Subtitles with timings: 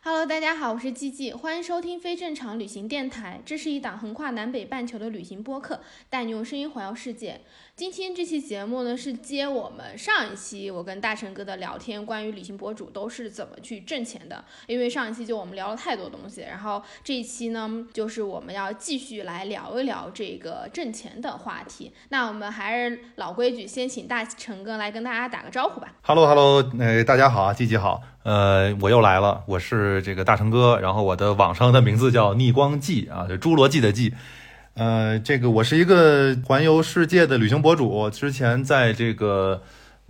[0.00, 3.40] Hello，大家好，我是季季，欢迎收听非正常旅行电台。
[3.44, 7.40] 这是一档横跨南北半球的旅行播客，带你用声音环游世界。
[7.74, 14.44] 今天这期节目呢，是接我们上一期我跟大成哥的聊天，关于旅行博主都是怎么去挣钱的。
[14.68, 21.92] 因为上一期就我们聊了太多东西，然后这一期呢，就是我们要继续来聊一聊这个挣钱的话题。
[22.10, 25.92] 那我们还是老规矩，先请大成哥来跟大家打个招呼吧。
[26.02, 34.12] Hello，Hello，呃，大家好啊，季季好，呃，我又来了，我是这个大成哥，然后我的网上的名字叫逆光记啊，就侏罗纪的纪。
[34.74, 39.62] 呃，这个我是一个环游世界的旅行博主，之前在这个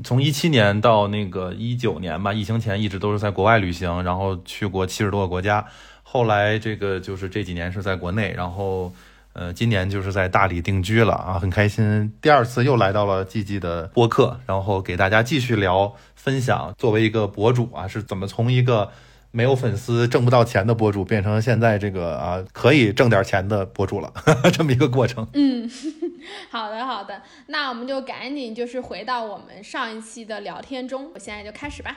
[0.03, 5.65] 从一七年到那个一九年吧，疫情前一直都是在国外旅行，然后去过七十多个国家。
[6.03, 8.93] 后来这个就是这几年是在国内，然后
[9.33, 12.13] 呃，今年就是在大理定居了啊，很开心。
[12.21, 15.95] 第二次又来到了季季的播客，然后给大家继续聊
[16.29, 18.91] 分享，作为一个博主啊，是怎么从一个。
[19.31, 24.11] 没有粉丝挣不到钱的博主，变成现在这个啊可以挣点钱的博主了，
[24.51, 25.29] 这么一个过程。
[25.35, 25.71] 嗯，
[26.51, 31.95] 好的好的，那我们就赶紧就是回到我们上一期的聊天中，我现在就开始吧。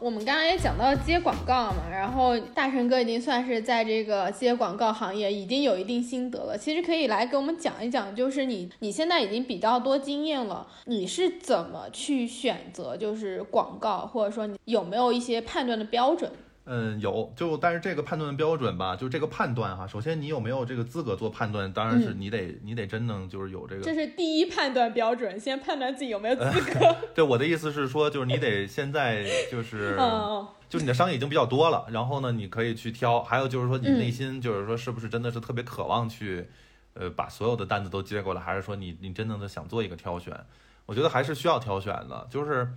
[0.00, 6.56] 我们刚刚也讲到接广告嘛，然后大成哥已经算是在这个接广告行业已经有一定心得了。
[6.56, 16.30] 其实可以来给我们讲一讲，就是你你现在已经比较多经验了，你是怎么去选择就是广告，或者说你有没有一些判断的标准？
[16.66, 26.96] 嗯，有就但是这个判断的标准吧，就这个判断哈，首先你有没有这个资格做判断，当然是你得你得真能就是有这个，这是第一判断标准，先判断自己有没有资 格。
[27.14, 29.96] 对，我的意思是说，就是你得现在就是，
[30.68, 36.46] 就你的商业已经比较多了，然后呢，你可以去挑，还有就是说你内心就是说是不是真的是特别渴望去，
[36.94, 40.38] 呃，把所有的单子都接过来，还是说你你真正的想做一个挑选？
[40.86, 42.68] 我觉得还是需要挑选的，就是。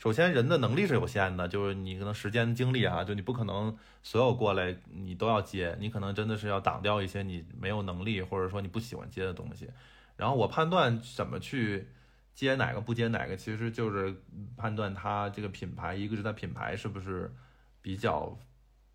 [0.00, 9.68] 首先，人的能力是有限的，就是你可能时间精力啊，就你不可能所有过来你都要接，你可能真的是要挡掉一些你没有能力或者说你不喜欢接的东西。
[10.16, 11.86] 然后我判断怎么去
[12.34, 14.22] 接哪个不接哪个，其实就是
[14.56, 17.30] 判断它这个品牌，一个是它品牌是不是
[17.82, 18.34] 比较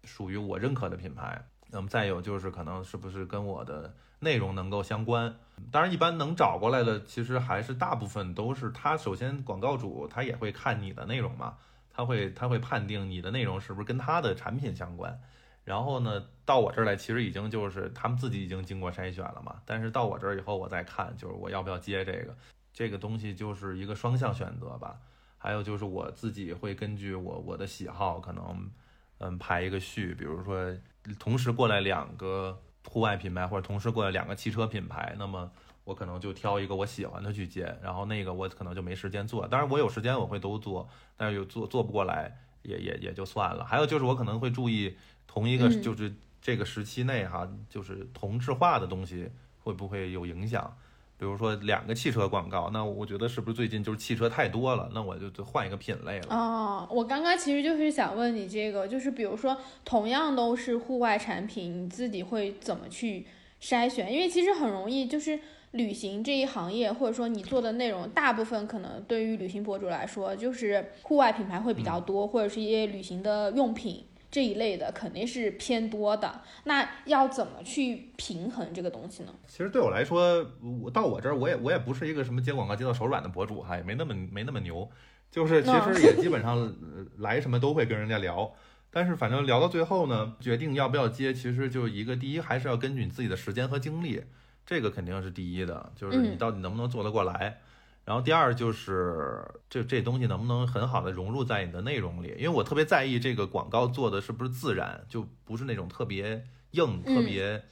[0.06, 1.40] 属于我认可的品牌，
[1.70, 3.96] 那么再有就是可能是不是跟我的。
[4.20, 5.36] 内容能够相关，
[5.72, 8.98] 当然一般能找过来的，其实还是大部分都是他。
[8.98, 11.58] 首先，广告主他也会看你的内容嘛，
[11.90, 15.20] 他会他会判定你的内容是不是跟他的产品相关。
[15.64, 19.62] 然后呢，到我这儿来，其实已经就是他们自己已经经过筛选了嘛。
[19.66, 22.36] 但是到我这儿以后，我再看，就是我要不要接这个，
[22.72, 24.98] 这个东西就是一个双向选择吧。
[25.38, 28.72] 还有就是我自己会根据我我的喜好，可能
[29.18, 30.74] 嗯排一个序，比如说
[31.20, 32.60] 同时过来两个。
[32.86, 35.52] 户外品牌或者同时过来两个汽车品牌，那么
[35.84, 39.48] 我可能就挑一个我喜欢的去接，然后那个我可能就没时间做。
[39.48, 40.88] 当然我有时间我会都做，
[41.18, 43.66] 但是有做做不过来也也也就算了。
[43.66, 44.96] 还有就是我可能会注意
[45.28, 49.30] 同一个就是这个时期内哈，就是同质化的东西
[49.60, 50.76] 会不会有影响。
[51.18, 54.90] 比如说两个汽车广告，那我觉得是不是最近就是汽车太多了？
[54.94, 56.28] 那我就就换一个品类了。
[56.30, 63.26] 哦，我刚刚其实就是想问你这个，就是比如说同样都是户外产品，你自己会怎么去
[63.62, 64.12] 筛选？
[64.12, 65.40] 因为其实很容易，就是
[65.72, 74.04] 旅行这一行业，或者说你做的内容，大部分可能对于旅行博主来说，就是户外品牌会比较多，或者是一些旅行的用品。
[74.36, 79.34] 这一类的肯定是偏多的，那要怎么去平衡这个东西呢？
[79.48, 80.46] 其实对我来说，
[80.82, 84.90] 我到我这儿，我也我也不是一个什么接广告接到手软的博主哈，也没那么没那么牛，
[85.32, 86.76] 就是其实也 基本上
[87.20, 88.54] 来什么都会跟人家聊，
[88.92, 94.22] 但是反正聊到最后呢，决定要不要接，其实就一个第一还是要根据你自己的时间和精力，
[94.66, 97.62] 这个肯定是第一的，就是你到底能不能做得过来。
[98.06, 102.36] 然后第二就是这这东西能不能很好的融入在你的内容里？
[102.38, 107.64] 因为我特别在意这个广告做的是不是自然，就不是那种特别硬、特别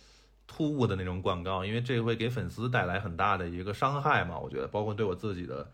[0.48, 4.40] 突兀的那种广告，因为这会给粉丝带来很大的一个伤害嘛。
[4.40, 5.72] 我觉得，包括对我自己的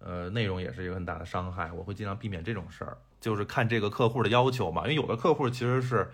[0.00, 1.70] 呃内容也是一个很大的伤害。
[1.70, 4.82] 我会尽量避免这种事儿，就是看这个客户的要求嘛。
[4.82, 6.10] 因为有的客户其实是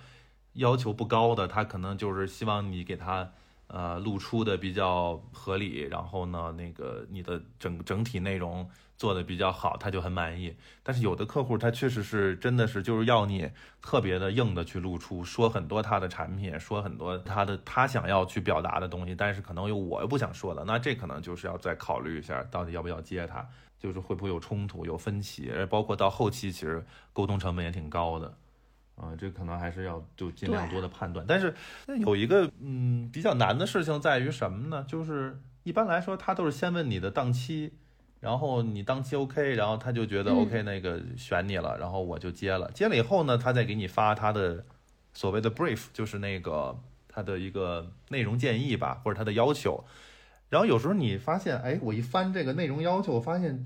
[0.52, 3.32] 要求不高的，他可能就是希望你给他。
[3.68, 10.54] 呃，露出的比较合理，然后呢，那个你的整整体内容做的比较好，他就很满意。
[10.82, 13.50] 但是有的客户他确实是真的是就是要你
[13.82, 23.44] 特别的硬的去露出，说很多他的产品，说很多他的他想要去表达的东西，但是可能又我又不想说的，那这可能就是要再考虑一下，到底要不要接他，
[23.78, 28.32] 就是会不会有冲突、有分歧，包括到后期其实沟通成本也挺高的。
[28.96, 31.54] 啊，这可能还是要就尽量多的判断，但是
[32.00, 34.84] 有一个嗯比较难的事情在于什么呢？
[34.88, 37.74] 就是一般来说，他都是先问你的档期，
[38.20, 42.70] 然后你档期 OK，然后他就觉得 OK，那个选你了，然后我就接了。
[42.72, 44.64] 接了以后呢，他再给你发他的
[45.12, 46.74] 所谓的 brief，就是那个
[47.06, 49.84] 他的一个内容建议吧，或者他的要求。
[50.48, 53.62] 然后有时候你发现，哎，我一翻这个内容要求，我发现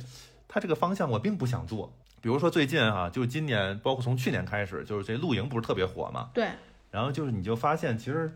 [0.48, 1.94] 他这个方向我并不想做。
[2.20, 6.30] 比如说最近哈，就是今年，包括从去年开始，就是这露营不是特别火嘛？
[6.34, 6.48] 对。
[6.90, 8.30] 然后就是你就发现，其实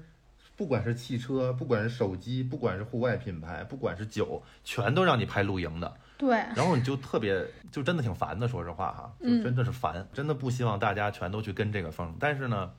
[0.57, 5.97] 不管是汽车，不管是手机，不管是户外品牌，不管是酒，全都让你拍露营的。
[6.17, 6.31] 对。
[6.55, 12.15] 然后你就特别，就真的挺烦的，说实话哈，就真的是烦，真的不希望大家全都去跟这个风。
[12.19, 12.71] 但是呢，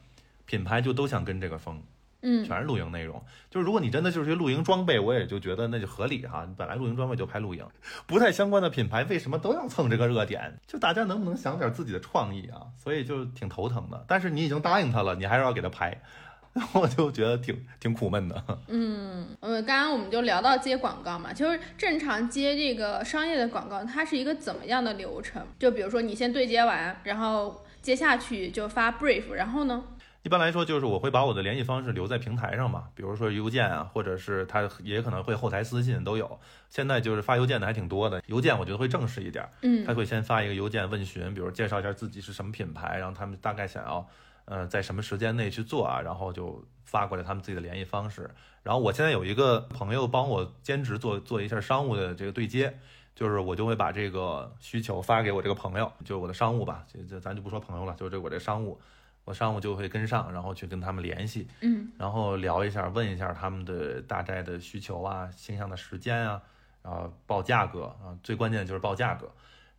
[0.45, 1.81] 品牌就都想跟这个风。
[2.25, 3.23] 嗯，全是露营内容。
[3.51, 6.43] 就是如果你真的就是露营装备，我也就觉得那就合理哈。
[6.47, 7.63] 你本来露营装备就拍露营，
[8.07, 10.57] 不太相关的品牌为什么都要蹭这个热点？
[10.65, 12.65] 就大家能不能想点自己的创意啊？
[12.77, 14.03] 所以就挺头疼的。
[14.07, 16.01] 但是你已经答应他了，你还是要给他拍，
[16.73, 18.43] 我就觉得挺挺苦闷的。
[18.69, 25.45] 嗯，呃，刚刚我们就聊到接广告嘛，就是正常接这个商业的广告，它是一个怎么样的流程？
[25.59, 29.83] 就比如说你先对接完，然后接下去就发 brief，然后呢？
[30.25, 36.39] 一般来说，就是我会把我的联系方式留在平台上嘛，比如说邮件啊，或者是他也可能会后台私信都有。
[36.67, 44.07] 现在就是发邮件的还挺多的，邮件我觉得会正式一点，嗯，他会先发一个邮件问询，比如介绍一下自己是什么品牌，然后他们大概想要，
[44.45, 48.27] 呃，在什么时间内去做啊，然后就发过来他们自己的联系方式。
[48.63, 52.75] 然后我现在有一个朋友帮我兼职做做一下商务的这个对接，
[53.13, 58.81] 就是我就会把这个需求发给我这个朋友，就是我的商务吧，这这咱就不说朋友了，就是这我这商务。
[59.25, 66.41] 我上午就会跟上，然后去跟他们联系，嗯，然后聊一下，问一下他们的大概的需求啊，倾向的时间啊，
[66.83, 69.29] 然后报价格啊，最关键的就是报价格。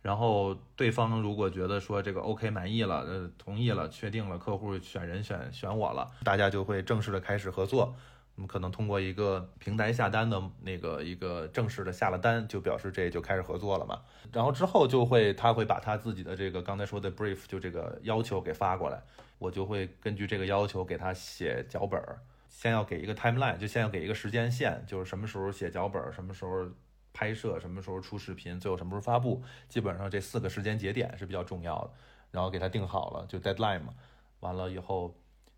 [0.01, 7.95] 然后对方如果觉得说这个 OK 满意了，呃，同意了，确定了，客户选人选选我了，大家就会正式的开始合作。
[8.35, 13.99] 我们可能通过一个平台下单的那个一个正式的下了单，就表示这就开始合作了嘛。
[14.31, 19.01] 然后之后就会他会把他自己的这个刚才说的 brief 就这个要求给发过来。
[19.37, 22.19] 我就会根据这个要求给他写脚本儿，
[22.49, 26.67] 先要给一个 timeline，就先要给一个时间线，就是什么时候写脚本儿，什么时候
[27.13, 31.91] 拍摄，什么时候出视频，最后什么时候发布，基本上这四个时间节点是比较重要的。
[32.29, 33.93] 然后给他定好了，就 deadline 嘛，
[34.41, 35.15] 完了以后，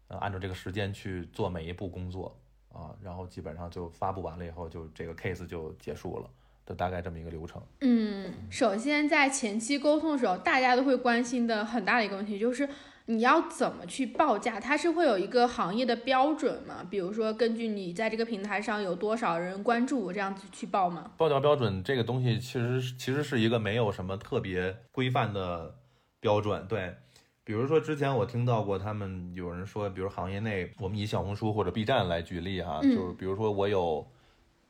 [0.08, 2.40] 呃，按照这个时间去做每一步工作
[2.72, 6.30] 啊，然后基本上就发布完了以后，就这个 case 就结束了，
[6.66, 7.62] 就大概这么一个流程。
[7.81, 12.70] 嗯，首先在前期沟通的时候，大家都会关心的很大的一个问题就是。
[13.09, 14.59] 你要怎么去报价？
[14.59, 16.85] 它是会有一个行业的标准吗？
[16.88, 21.11] 比如说，根据你在这个平台上有多少人关注，这样子去报吗？
[21.17, 25.73] 报价标准这个东西，其实其实是一个没有什么特别规范的
[26.19, 26.63] 标准。
[26.67, 26.95] 对，
[27.44, 34.06] 比如说之前我听到过他们有人说，比如行业内，我们以小红书或者 B 站来举例哈，就是比如说我有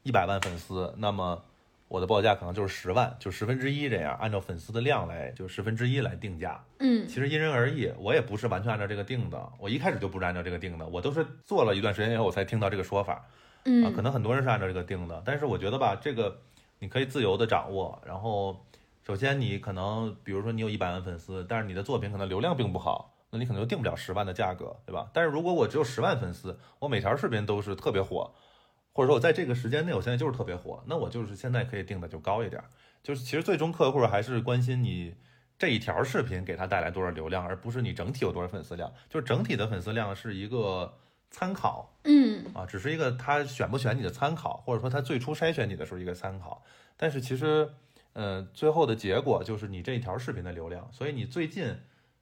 [0.04, 1.44] 一百万粉丝，那么。
[1.90, 6.64] 我的报价可能就是十万，就十分之一这样，按照粉丝的量来，就十分之一来定价。
[6.78, 13.26] 嗯，其实因人而异，我也不是完全按照这个定的，我一开始就不是按照这个定的，我都是做了一段时间以后我才听到这个说法。
[13.66, 16.40] 嗯，啊，可能很多人是按照这个定的，但是我觉得吧，这个
[16.78, 18.00] 你可以自由的掌握。
[18.06, 18.64] 然后，
[19.04, 25.10] 首先你可能，比如说你有一百万粉丝，但是你的作品可能流量并不好，那你可能就定不了十万的价格，对吧？
[25.12, 28.32] 但是如果我只有十万粉丝，我每条视频都是特别火。
[29.00, 32.62] 或者说我在这个时间内，我现在就是特别火，那我就是现在可以定的就高一点。
[33.02, 35.16] 就是其实最终客户还是关心你
[35.58, 38.92] 这一条视频给他带来多少流量，而不是你整体有多少粉丝量。
[39.08, 40.94] 就是整体的粉丝量是一个
[41.32, 46.62] 参考，嗯啊，只是一个他选不选你的参考，或者说他最初筛选你的时候一个参考。
[46.98, 47.70] 但是其实，
[48.12, 50.86] 呃，最后的结果就是你这一条视频的流量。
[50.92, 51.74] 所以你最近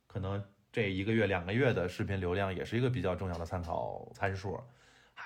[0.06, 4.60] 可能这一个月、两个月的视频流量也是一个比较重要的参考参数。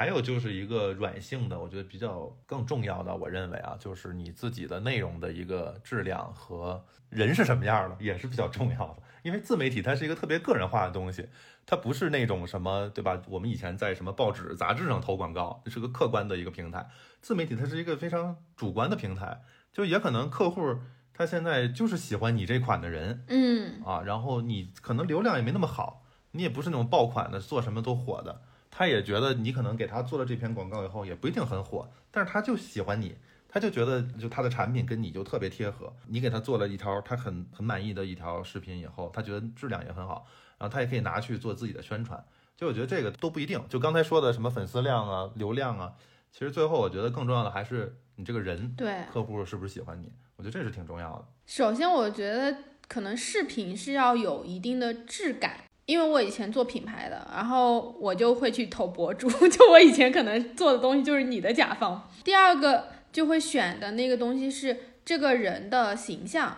[0.01, 8.97] 还有就是一个软性的，我觉得比较更重要的，我认为啊，就是你自己的内容的一个质量和人是什么样的，也是比较重要的。
[9.21, 11.29] 因为自媒体它是一个特别个人化的东西，
[11.67, 13.21] 它不是那种什么，对吧？
[13.27, 16.89] 我们以前在什么报纸、杂志上投广告，是个客观的一个平台。
[17.21, 20.79] 自媒体它是一个非常主观的平台，就也可能客户
[21.13, 28.41] 他现在就是喜欢你这款的人，嗯啊，然后你可能流量也没那么好，你也不是那种爆款的，做什么都火的。
[28.81, 33.15] 他也觉得你可能给他做了这篇广告以后也不一定很火，但是他就喜欢你，
[33.47, 35.93] 他就觉得就他的产品跟你就特别贴合。
[36.07, 40.25] 你给他做了一条他很很满意的一条视频以后，他觉得质量也很好，
[40.57, 42.25] 然后他也可以拿去做自己的宣传。
[42.57, 43.63] 就我觉得这个都不一定。
[43.69, 45.93] 就刚才说的什么粉丝量啊、流量啊，
[46.31, 50.11] 其实最后我觉得更重要的还是你这个人，对客户是不是喜欢你？
[50.37, 51.25] 我觉得这是挺重要的。
[51.45, 52.57] 首先，我觉得
[52.87, 55.65] 可能视频是要有一定的质感。
[55.85, 62.09] 因为我以前做品牌的，然后我就会去投博主， 就我以前可能做的东西就是你的甲方。
[62.23, 64.77] 第二个就会选的那个东西是。
[65.03, 66.55] 这个人的形象，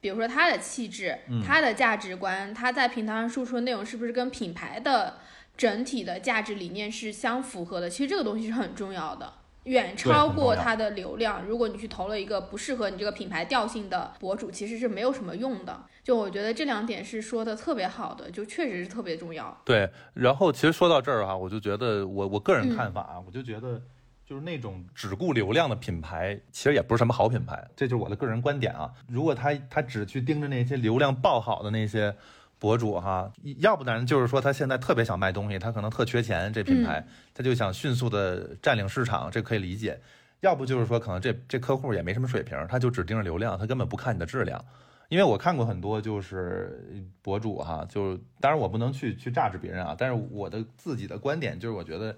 [0.00, 5.18] 比如说他的气质、他的价值观，他在平台上输出的内容是不是跟品牌的
[5.56, 7.90] 整体的价值理念是相符合的？
[7.90, 9.32] 其实这个东西是很重要的。
[9.64, 11.44] 远超过它的流量。
[11.44, 15.84] 如果你去投了一个不适合你这个品牌调性的博主，其实是没有什么用的。
[16.02, 19.56] 就我觉得这两点是说的特别好的，就确实是特别重要。
[19.64, 23.80] 对，然后其实说到这儿哈，我就觉得我我个人看法啊，我就觉得
[24.24, 27.68] 就是那种只顾流量的品牌，其实也不是什么好品牌。
[27.76, 28.90] 这就是我的个人观点啊。
[29.08, 32.14] 如果他他只去盯着那些流量爆好的那些。
[32.60, 37.02] 博主哈，要不然就是说他现在特别想卖东西，他可能特缺钱，这品牌
[37.34, 39.98] 他就想迅速的占领市场，这可以理解。
[40.40, 44.62] 要不就是说可能这这客户也没什么水平，他就只盯着流量，他根本不看你的质量。
[45.08, 52.14] 因为我看过很多就是博主哈，就当然我不能去去榨制别人啊，但是我的自己的观点就是，我觉得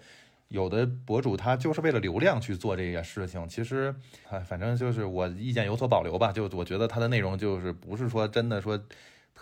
[0.49, 3.95] 有的博主他就是为了流量去做这个事情，其实
[4.29, 6.33] 哎，反正就是我意见有所保留吧。
[6.33, 8.77] 就我觉得他的内容就是不是说真的说。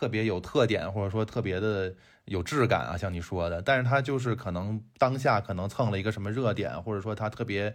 [0.00, 7.75] 特别有特点，或者说特别的有质感啊，像你说的，但是他就是可能当下可能蹭了一个什么热点，或者说他特别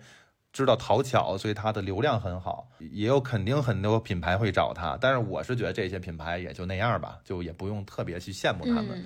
[0.51, 4.97] 知道讨巧，所以他的流量很好，也有肯定很多品牌会找他。
[4.99, 9.05] 但是我是觉得这些品牌也就那样吧，就也不用特别去羡慕他们。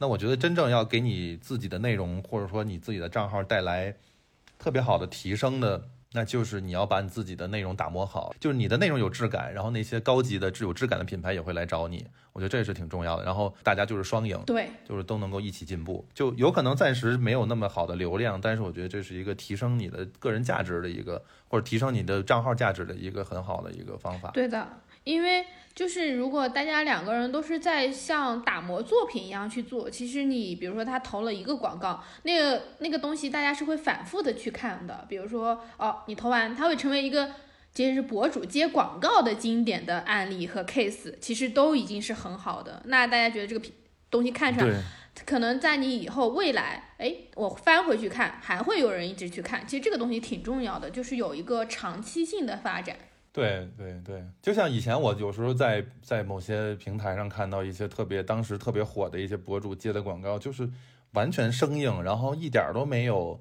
[0.00, 3.94] 那我觉得真正要给你自己的内容，或者说你自己的账号带来
[4.58, 5.80] 特别好的提升的。
[6.16, 12.06] 那就是你要把你自己的内容打磨好，就是你的内容有质感，然后那些高级的、有质感的品牌也会来找你。
[12.32, 13.24] 我觉得这是挺重要的。
[13.24, 16.02] 然后大家就是双赢，对，就是都能够一起进步。
[16.14, 24.30] 就有可能暂时没有那么好的流量，但是我觉得这是一个提升你的个人价值的一个，或者提升你的账号价值的一个很好的一个方法。
[24.32, 24.66] 对的。
[25.06, 35.06] 因为就是如果大家两个人都是在像打磨作品一样去做，其实你比如说他投了一个广告，那个那个东西大家是会反复的去看的。
[35.08, 37.30] 比如说哦，你投完，它会成为一个
[37.72, 42.82] 其实是博主接广告的经典的案例和 case，其实都已经是很好的。
[42.86, 43.64] 那大家觉得这个
[44.10, 44.82] 东西看出来，
[45.24, 49.64] 可能在你以后未来，哎，我翻回去看，还会有人一直去看。
[49.68, 52.96] 其实这个东西挺重要的，就是有一个长期性的发展。
[53.36, 60.66] 对对对，就像以前我有时候在在某些平台上看到一些特别当时特别火的一些博主接的广告，就是
[61.12, 63.38] 完全生硬，然后一点都没有，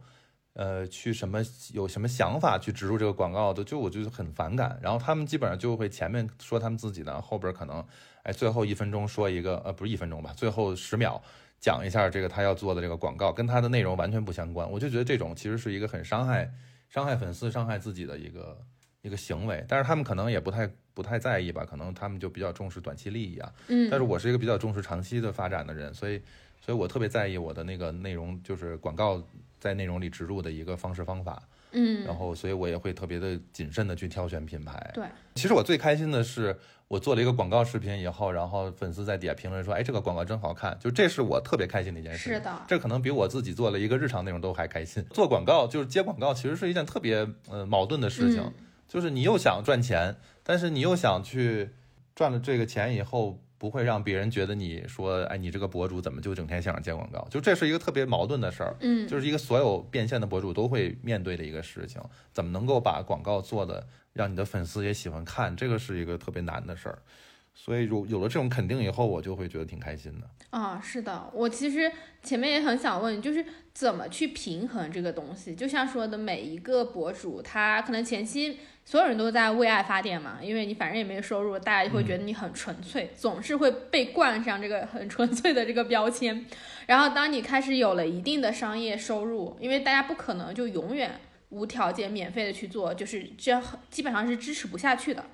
[0.51, 1.39] 呃，去什么
[1.71, 4.77] 有什么想法去植入这个广告的，就我就很反感。
[4.81, 7.81] 然后他们基本上就会前面说他们自己的，后边可能
[8.23, 11.23] 哎最后一分钟说一个，呃，不是一分钟吧，最后十秒
[11.57, 14.69] 讲一下这个他要做的这个广告，跟他的内容完全不相关。
[14.69, 16.51] 我就觉得这种其实是一个很伤害
[16.89, 18.57] 伤害粉丝、伤害自己的一个。
[19.05, 23.53] 一个行为，但是他们可能也不太不太在意吧，可能他们就比较重视短期利益啊。
[23.67, 26.19] 嗯，但是我是一个比较重视长期的发展的人，所以，
[26.59, 29.24] 所以我特别在意我的那个内容，就是广告
[29.59, 31.39] 在内容里植入的一个方式方法。
[31.77, 34.91] 嗯，然后，所以我也会特别的谨慎的去挑选品牌。
[34.93, 36.57] 对，其实我最开心的是，
[36.88, 42.33] 我做了一个广告视频以后，然后粉丝在底下评论说，哎，这个广告真好看，就这是我特别开心的一件事。
[42.33, 45.03] 是的，这可能比我自己做了一个日常内容都还开心。
[45.12, 48.50] 做广告就是接广告，其实是一件特别呃矛盾的事情。
[48.95, 51.69] 就是你又想赚钱，但是你又想去
[52.15, 57.27] 赚了这个钱以后，不会让别人觉得你说，哎，你这个博主怎么就整天想着接广告？
[57.29, 65.53] 就这是一个特别矛盾的事儿，嗯，就是一个所有变现的博主都会面对的一个事情，怎么能够把广告做的让你的粉丝也喜欢看？
[65.57, 66.99] 这个是一个特别难的事儿。
[67.57, 70.29] 所以有有了这种肯定以后，我就会觉得挺开心的。
[70.50, 73.43] 啊，是的，我其实前面也很想问，就是
[73.74, 75.55] 怎么去平衡这个东西？
[75.55, 86.45] 就像说的，每一个博主他可能前期所有人都在为爱发电嘛，因为你反正也没有收入，大家就会觉得你很纯粹，总是会被冠上这个很纯粹的这个标签。
[86.85, 91.19] 然后当你开始有了一定的商业收入，因为大家不可能就永远
[91.50, 95.25] 无条件免费的去做，就是这样基本上是支持不下去的。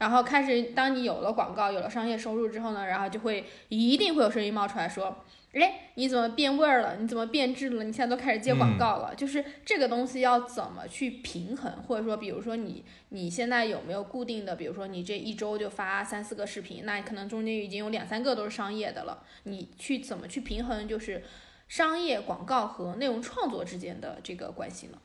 [0.00, 5.14] 然后开始，当你有了广告，有了商业收入之后呢，然后就会一定会有声音冒出来说，
[5.52, 6.96] 哎，你怎么变味儿了？
[6.96, 7.84] 你怎么变质了？
[7.84, 11.70] 你现在都开始接广告了，就是这个东西要怎么去平衡？
[11.86, 14.56] 或者说，比如说你你现在有没有固定的？
[14.56, 20.88] 比如说你这一周就发三四个视频，那可能中间已经有两三个都是商业的了，你去怎么去平衡？
[20.88, 21.22] 就是
[21.68, 24.96] 商业广告和内容创作之间的这个关系呢？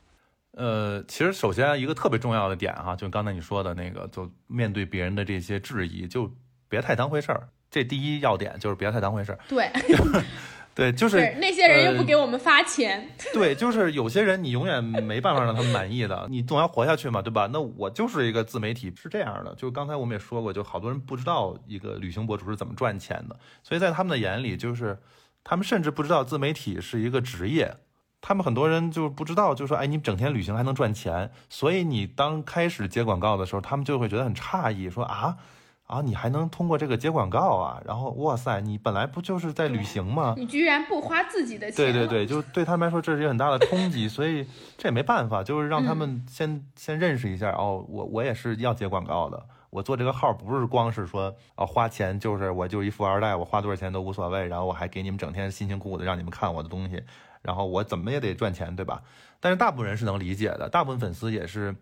[0.56, 6.32] 呃，其实首先一个特别重要的点哈，就刚才你说的那个，就面对别人的这些质疑，就
[6.66, 7.46] 别太当回事儿。
[7.70, 9.38] 这第一要点就是别太当回事儿。
[9.48, 9.70] 对，
[10.74, 13.06] 对， 就是那些人又不给我们发钱。
[13.34, 17.50] 对，就是有些人你永远没办法让他们满意的，你总要活下去嘛，对吧？
[17.52, 19.54] 那我就是一个自媒体，是这样的。
[19.56, 24.98] 就刚才我们也说过，就好多人不知道一个旅行博主是怎么赚钱的，所以在他们的眼里，就是
[25.44, 27.76] 他们甚至不知道自媒体是一个职业。
[28.26, 35.36] 他们很多人就不知道，就说哎，你整天旅行还能赚钱，所以你当开始接广告的时候，他们就会觉得很诧异，说啊。
[35.86, 37.80] 啊，你还能通过这个接广告啊？
[37.86, 40.34] 然后，哇塞，你本来不就是在旅行吗？
[40.36, 41.76] 你居然不花自己的钱？
[41.76, 44.44] 对对对，就对他们来说这是一个很大的冲击， 所以
[44.76, 49.40] 这也没办法，就是让他们先先认识一下哦，我我也是要接广告的，
[49.70, 57.00] 我做这个号不是光是说啊花钱，就是我就一富二代，我花多少钱都无所谓，然后我还给你们整天辛辛苦苦的让你们看我的东西，
[57.46, 59.02] 然后我怎么也得赚钱，对吧？
[59.40, 61.74] 但是大部分人是能理解的，大部分粉丝也是。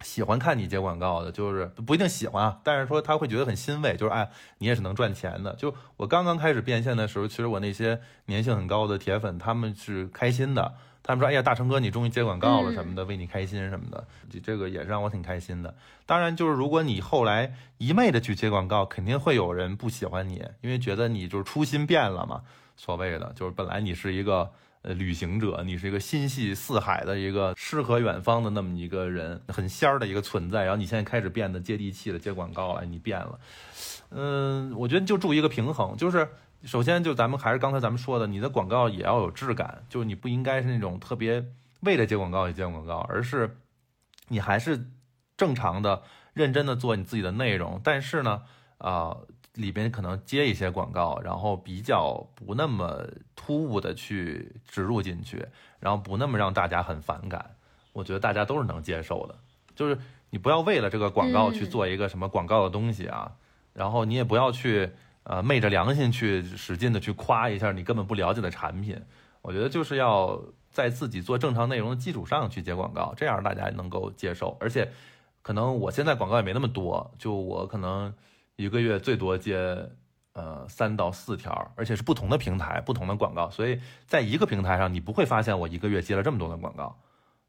[0.00, 4.28] 喜欢看你接广告的，就是不一定喜欢啊，但是说他会觉得很欣慰，就是哎，
[4.58, 5.54] 你也是能赚钱的。
[5.54, 14.04] 就我刚刚开始变现的时候，其实我那些粘性很高的铁粉，他们是开心的，他们说哎呀，大成哥你终于接广告了什么的，为你开心什么的，
[14.42, 15.72] 这个也是让我挺开心的。
[16.04, 22.42] 当然，就是如果你后来一昧的去接广告，肯定会有人不喜欢你，因为觉得你就是初心变了嘛，
[22.76, 24.50] 所谓的就是本来你是一个。
[24.82, 30.62] 呃，旅行者，你是一个心系四海的一个诗和远方的那么一个人，很仙儿的一个存在。
[30.62, 33.38] 然后你现在开始变得接地气了，接广告了，你变了。
[34.10, 36.28] 嗯，我觉得就注意一个平衡，就是
[36.64, 41.44] 首先就咱们还是刚才咱们说的，你的广告也要有质感，就是你不应该是那种特别
[41.82, 43.56] 为了接广告而接广告，而是
[44.26, 44.88] 你还是
[45.36, 46.02] 正常的、
[46.34, 47.80] 认真的做你自己的内容。
[47.84, 48.42] 但是呢，
[48.78, 49.16] 啊。
[49.54, 53.06] 里边可能接一些广告，然后比较不那么
[53.36, 55.46] 突兀的去植入进去，
[55.78, 57.54] 然后不那么让大家很反感，
[57.92, 59.36] 我觉得大家都是能接受的。
[59.74, 59.98] 就是
[60.30, 63.32] 你不要为了这个广告去做一个什么广告的东西啊，
[63.74, 64.90] 然后你也不要去
[65.24, 68.98] 呃昧着良心去使劲的去夸一下你根本不了解的产品。
[69.42, 70.40] 我觉得就是要
[70.70, 74.56] 在自己做正常内容的基础上去接广告，这样大家能够接受。
[74.60, 74.90] 而且
[75.42, 78.14] 可能我现在广告也没那么多，就我可能。
[78.62, 79.56] 一个月最多接
[80.34, 86.96] 呃三到四条，而且是不同的平台、不同的广告，所以在一个平台上你不会发现我一个月接了这么多的广告，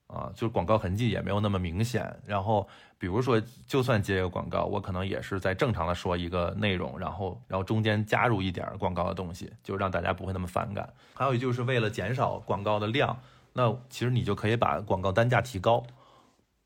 [0.07, 2.19] 啊，就是广告痕迹也没有那么明显。
[2.25, 2.67] 然后
[2.97, 10.91] 比如说，就算接一个广告，我可能也是在正常的说一个内容，然后然后中间加入一点广告的东西，就让大家不会那么反感。
[11.13, 13.17] 还有就是为了减少广告的量，
[13.53, 15.83] 那其实你就可以把广告单价提高，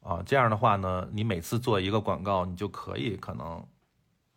[0.02, 3.64] 啊，这样的话呢，你每次做一个广告，你就可以可能。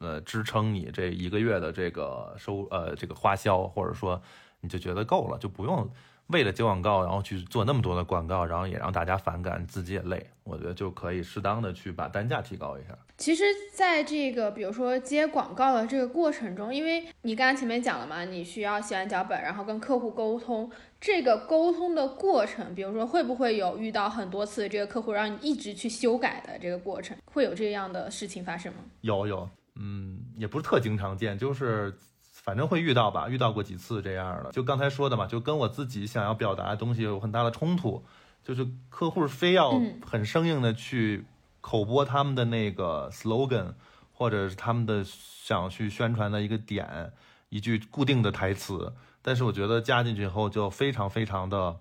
[0.01, 4.21] 呃，支撑你这一个月的这个收呃这个花销，或者说
[4.61, 5.89] 你就觉得够了，就不用
[6.29, 10.31] 为了接广告，然后去做那么多的广告，然后也让大家反感，自己也累。
[10.43, 12.97] 我觉得就可以适当的去把单价提高一下。
[13.19, 28.79] 其实，在这个比如说接广告的这个过程中，因为你刚刚前面讲了嘛，你需要写完脚本，然后跟客户沟通，这个沟通的过程，比如说会不会有遇到很多次这个客户让你一直去修改的这个过程，会有这样的事情发生吗？
[29.03, 29.49] 有有。
[29.83, 34.53] 嗯，也不是特经常见，就是反正会遇到吧，遇到过几次这样的。
[34.53, 38.05] 就刚才说的嘛，就跟我自己想要表达的东西有很大的冲突，
[38.45, 41.25] 就是客户非要很生硬的去
[41.63, 43.73] 口播他们的那个 slogan，
[44.13, 47.15] 或者是他们的想去宣传的一个点，
[47.49, 51.77] 一句固定的台词，但是我觉得加进去以后就非常非常的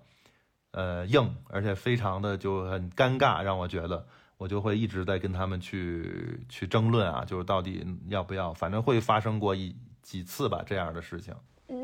[0.70, 4.06] 呃硬，而且非常的就很尴尬，让我觉得。
[4.40, 11.34] 我就会一直在跟他们去去争论啊，就是到底要不要，反正会发生过一几次吧这样的事情。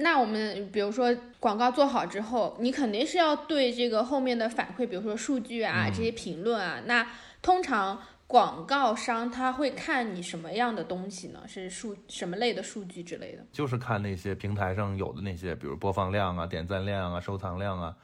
[0.00, 6.80] 那我们比如说广告做好之后，你肯定是要对这个后面的反馈，比如说数据啊这些评论啊。
[6.86, 7.06] 那
[7.42, 11.40] 通常广告商他会看你什么样的东西呢？
[11.46, 13.44] 是数什么类的数据之类的？
[13.52, 17.94] 就是看那些平台上有的那些，比如播放量啊、点赞量啊、收藏量啊、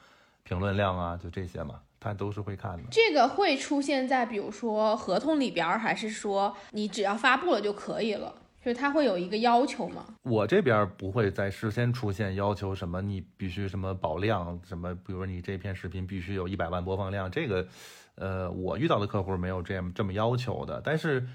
[0.43, 1.79] 评论量啊，就这些嘛。
[2.03, 8.35] 他都是会看的，这个会出现在比如说合同里边，还是说你只要发布了就可以了？
[8.63, 10.05] 就是他会有一个要求吗？
[10.23, 17.67] 我这边不会在事先出现要求什么，你必须什么保量，什么，比如说你这篇视频必须有一百万播放量，这个，
[18.15, 21.25] 呃，我遇到的客户没有这样这么要求的，但是。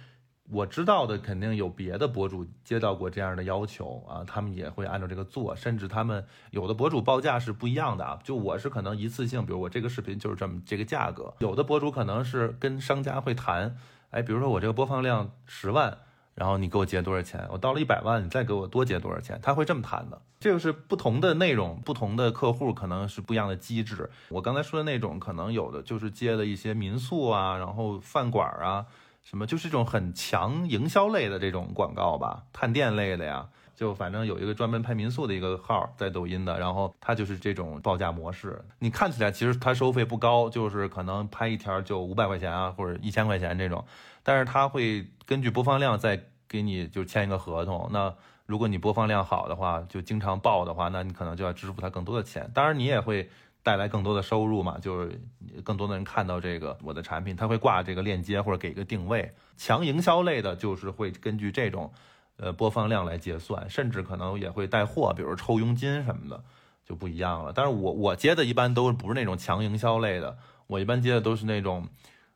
[0.50, 8.18] 我知道的肯定有别的博主接到过这样的要求啊，他们也会按照这个做，甚至他们有的博主报价是不一样的啊。
[8.24, 13.76] 就我是可能一次性，比如我这个视频就是这么这个价格，有的博主可能是跟商家会谈，
[14.11, 15.98] 哎，比如说我这个播放量十万，
[16.34, 17.46] 然后你给我结多少钱？
[17.50, 19.38] 我到了一百万，你再给我多结多少钱？
[19.42, 20.18] 他会这么谈的。
[20.40, 24.08] 这个是不同的内容，不同的客户可能是不一样的机制。
[24.30, 28.87] 我刚才说的那种，可能有的就是接的一些民宿啊，然后饭馆啊。
[29.28, 38.64] 什么就是这种很强营销类的这种广告吧，探店类的呀，就反正有一个专门拍民宿的一个号在抖音的，然后他就是这种报价模式。
[38.78, 43.84] 你看起来其实他收费不高，就是可能拍一条就五百块钱啊，或者一千块钱这种，
[44.22, 47.86] 但是他会根据播放量再给你就签一个合同。
[47.92, 48.14] 那
[48.46, 52.50] 如果你播放量好的话，就经常爆的话，那你可能就要支付他更多的钱。
[52.54, 53.28] 当然你也会。
[53.68, 55.20] 带来更多的收入嘛，就是
[55.62, 59.31] 更多的人看到这个我的产品，他会挂这个链接或者给一个定位。
[59.59, 61.92] 强营销类的，就是会根据这种
[62.38, 66.42] 呃播放量来结算，甚至可能也会带货，比如抽佣金什么的
[66.83, 67.52] 就不一样了。
[67.54, 71.87] 但是我我接的一般都不是那种强营销类的，我一般接的都是那种。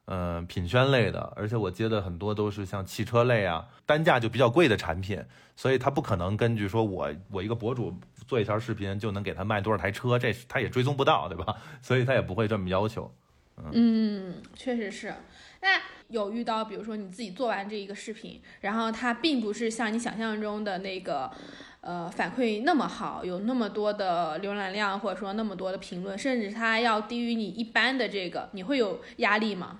[0.07, 5.23] 嗯，品宣类的，而且我接的很多都是像汽车类啊，单价就比较贵的产品，
[5.55, 7.95] 所以他不可能根据说我我一个博主
[8.27, 11.57] 做一条视频就能给他卖多少台车，这他也追踪不到，对吧？
[11.81, 13.11] 所以他也不会这么要求。
[13.73, 15.15] 嗯，确实是。
[15.61, 21.31] 那有遇到，比如说你自己做完这一个视频，然后它并不是像你想象中的那个，
[21.81, 29.79] 呃，反馈那么好，有那么多的浏览量，或者说那么多的评论，甚至它要低于你一般的这个，你会有压力吗？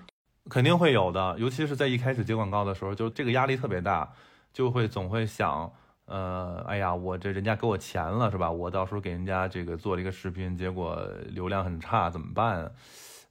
[0.49, 4.11] 肯定会有的，尤其是在一开始接广告的时候，就这个压力特别大，
[4.51, 5.71] 就会总会想，
[6.05, 8.51] 呃，哎呀，我这人家给我钱了是吧？
[8.51, 12.71] 我到时候给人家这个做了一个视频，结果流量很差，怎么办？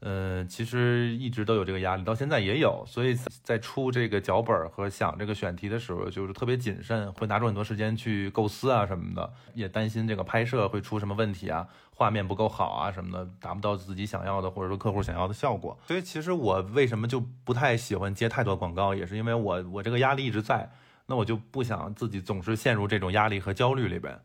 [0.04, 15.78] 嗯，其实一直都有这个压力，到现在也有，所以在出这个脚本和想这个选题的时候，就是特别谨慎，会拿出很多时间去构思啊什么的，也担心这个拍摄会出什么问题啊，画面不够好啊什么的，达不到自己想要的或者说客户想要的效果。
[15.86, 20.68] 所以其实我为什么就不太喜欢接太多广告，也是因为我我这个压力一直在，
[21.06, 24.18] 那我就不想自己总是陷入这种压力和焦虑里边，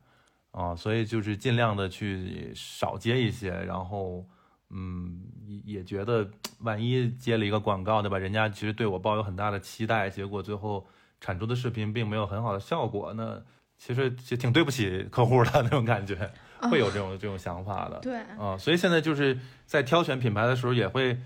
[0.49, 4.25] 啊，所以就是尽量的去少接一些，然后。
[4.69, 8.17] 嗯，也也觉得万一接了一个广告，对吧？
[8.17, 10.85] 人家其实对我抱有很大的期待，结果最后
[11.21, 13.41] 产出的视频并没有很好的效果，那
[13.77, 16.15] 其实也挺对不起客户的那种感觉，
[16.69, 17.99] 会有这种这种想法的。
[17.99, 21.17] 对，啊，所以现在就是在挑选品牌的时候，也会，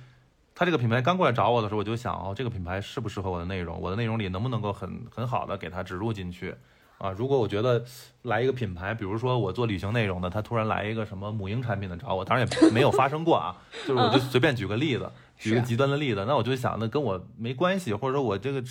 [0.54, 3.80] 他这个品牌刚过来找我的时候，我就想，哦，这个品牌适不适合我的内容？
[3.82, 6.54] 我的内容里能不能够很很好的给它植入进去？
[7.02, 7.84] 啊，如果我觉得
[8.22, 18.64] 来一个品牌，比如说我做旅行内容的，他突然来一个什么母婴产品的找我，当然也没有发生过啊， 就是我就随便举个例子，举个极端的例子，那我就想，那跟我没关系，或者说我这个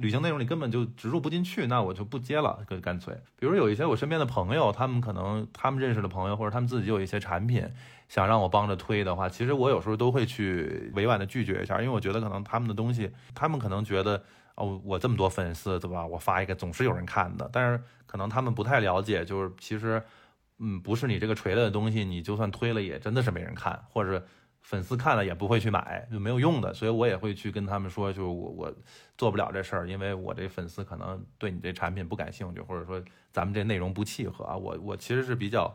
[0.00, 3.14] 旅行内容里根本就植入不进去，那我就不接了，干干脆。
[3.38, 7.62] 比如有一些我身边的朋友，他们可能他们认识的朋友，或者他们自己有一些产品
[8.08, 14.20] 想让我帮着推的话，其实我有时候都会去委婉的拒绝一下，因为我觉得可能他们的东西，他们可能觉得。
[14.58, 16.04] 哦，我这么多粉丝，对吧？
[16.04, 20.02] 我发一个总是有人看的，但是可能他们不太了解，就是其实，
[20.58, 24.20] 嗯，不是你这个锤了的东西，你就算推了也真的是没人看，或者
[24.62, 26.74] 粉丝看了也不会去买，就没有用的。
[26.74, 28.74] 所以我也会去跟他们说，就是我我
[29.16, 34.56] 做不了这事儿，因为我这粉丝可能对你这产品不感兴趣，或者说咱们这内容不契合啊。
[34.56, 35.72] 我我其实是比较，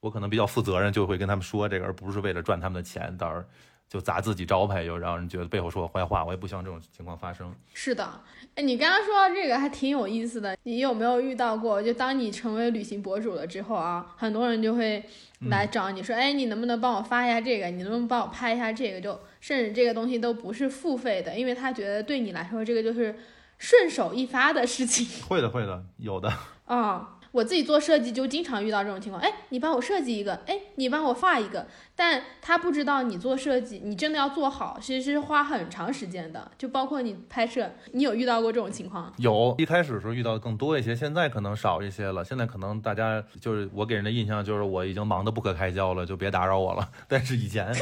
[0.00, 3.44] 我可能比较负责任，就会跟他们说这个，而不是为了赚他们的钱，到时候。
[3.92, 7.54] 就砸自己招牌，又让人觉得背后说我坏话，我也不希望这种情况发生。
[7.74, 8.10] 是的，
[8.54, 10.56] 哎，你刚刚说到这个还挺有意思的。
[10.62, 11.82] 你有没有遇到过？
[11.82, 15.04] 就当你成为旅行博主了之后啊，很多人就会
[15.50, 17.66] 来找你说，哎，你能不能帮我发一下这个？
[17.66, 18.98] 你能不能帮我拍一下这个？
[18.98, 23.14] 就甚至这个东西都不是付费的，因为他觉得对你来说这个就是
[23.58, 25.06] 顺手一发的事情。
[25.28, 26.32] 会的，会的，有的。
[26.64, 27.18] 啊。
[27.32, 31.66] 我自己做设计就经常遇到这种情况，哎，你帮我设计一个，哎，你帮我画一个，
[31.96, 39.12] 但他不知道你做设计，你真的要做好，其实是花很长时间的，就包括你拍摄，你有遇到过这种情况？
[39.16, 42.22] 有，一开始的时候遇到的更多一些，现在可能少一些了。
[42.22, 46.86] 现在可能大家就是我给人的印象就是我已经忙得不可开交了，就别打扰我了。
[47.08, 47.72] 但是以前，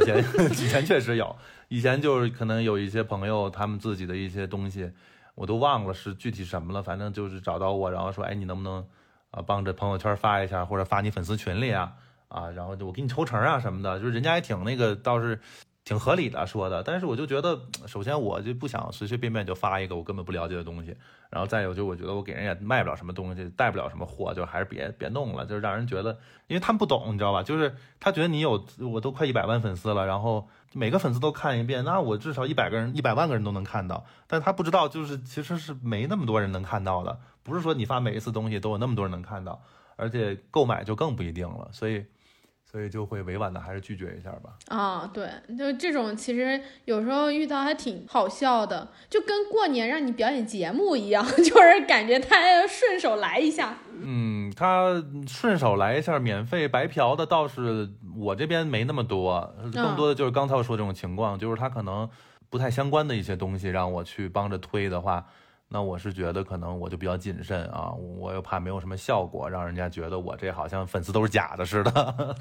[0.00, 0.18] 以前，
[0.50, 1.36] 以前确实有，
[1.68, 4.90] 以前就是可能有一些朋友他们自己的一些东西，
[5.36, 8.84] 我都忘了是具体什么了，反正就是找到我，然后说，哎，你能不能？
[9.32, 11.92] 啊，帮着朋友圈发一下，或者发你粉丝群里啊，
[12.28, 15.38] 啊，然后就我给你抽成啊什么的，就是人家也挺那个，倒是
[15.84, 16.82] 挺合理的说的。
[16.82, 20.96] 但是我就觉得，首先我就不想随随便便就发一个我根本不了解的东西，
[21.30, 26.12] 然后再有就我觉得我给人也卖不了什么东西，带不了什么货，就还是别别弄了，就是让人觉得，
[26.46, 27.42] 因为他们不懂，你知道吧？
[27.42, 37.18] 就是他觉得你有，我都快一百万粉丝了，然后每个粉丝都看一遍，那我至少一百个人、一百万个人都能看到，但他不知道，就是其实是没那么多人能看到的。
[37.42, 39.60] 不是说你发每一次东西都有那么多人能看到，
[39.94, 42.04] 而且购买就更不一定了，所以，
[42.70, 44.58] 所以就会委婉的还是拒绝一下吧。
[44.68, 53.78] 啊，对，就这种其实有时候遇到还挺好笑的，就跟过年让你表演节目一样， 就是感觉他顺手来一下。
[53.98, 62.08] 嗯，他顺手来一下免费白嫖的倒是我这边没那么多，更多的就是刚才我说这种情况，就是他可能
[62.50, 65.24] 不太相关的一些东西让我去帮着推的话。
[65.68, 72.36] 那我是觉得可能我就比较谨慎啊，我又怕没有什么效果，让人家觉得我这好像粉丝都是假的似的，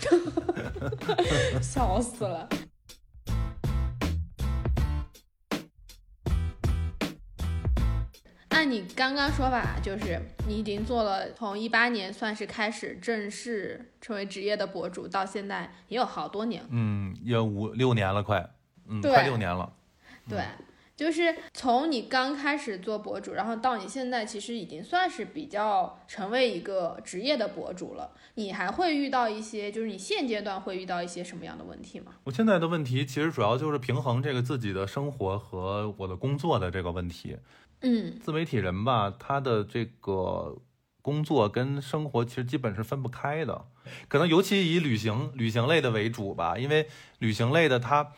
[1.59, 2.47] 笑死了。
[8.49, 16.63] 那那你刚刚说吧，就是你已经做了从一八年算是开始正式成为职业的博主，到现在也有好多年。
[16.71, 18.43] 嗯，也五六年了，快，
[18.87, 19.71] 嗯，快六年了。
[20.27, 20.39] 对。
[20.95, 28.11] 就是从你刚开始做博主，然后到你现在，其实已经算是比较成为一个职业的博主了。
[28.35, 32.13] 你还会遇到一些，就是你现阶段会遇到一些什么样的问题吗？
[32.23, 37.37] 我现在的问题其实主要就是平衡这个自己的生活和我的工作的这个问题。
[37.81, 40.57] 嗯，自媒体人吧，他的这个
[41.01, 43.65] 工作跟生活其实基本是分不开的。
[44.07, 46.87] 可能尤其以旅行旅行类的为主吧，因为
[47.19, 48.03] 旅行类的它。
[48.03, 48.11] 他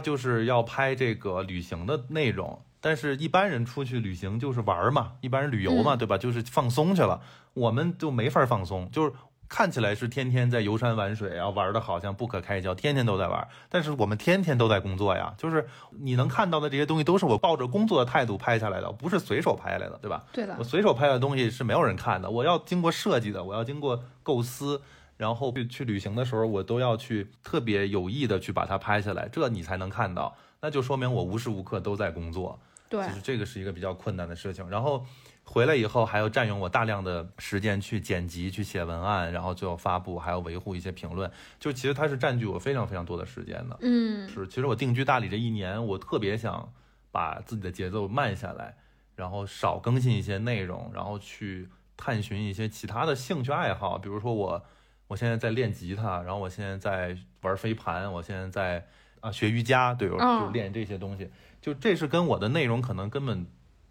[0.00, 6.16] 就是要拍这个旅行的内容，但是一般人出去旅行就是玩嘛，一般人旅游嘛，对吧？
[6.18, 7.20] 就是放松去了，
[7.54, 9.12] 我们就没法放松，就是
[9.48, 15.34] 看起来是天天在游山玩水啊，玩的好像不可开交，天天都在玩，但是我们天天都在工作呀。
[15.36, 15.66] 就是
[15.98, 20.24] 你能看到的这些东西，都是我抱着工作的态度拍下来的，不是随手拍下来的，对吧？
[20.32, 24.80] 对的，我随手拍的东西是没有人看的，我要经过设计的，我要经过构思。
[25.20, 32.58] 然后去去旅行的时候，我都要去特别有意的去把它拍下来，这你才能看到，那就说明我无时无刻都在工作。
[32.88, 34.66] 对，其实这个是一个比较困难的事情。
[34.70, 35.04] 然后
[35.44, 43.76] 回来以后还要占用我大量的时间去剪辑、去写文案，然后最后发布，还要维护一些评论，就其实它是占据我非常非常多的时间的。
[43.82, 46.72] 嗯，是，其实我定居大理这一年，我特别想
[47.12, 48.74] 把自己的节奏慢下来，
[49.14, 54.64] 然后少更新一些内容，然后去探寻一些其他的兴趣爱好，比如说我。
[55.10, 58.86] 我现在在练吉他，然后我现在在玩飞盘，我现在在
[59.18, 61.28] 啊学瑜伽，对，我就练这些东西。
[61.60, 63.44] 就这是跟我的内容可能根本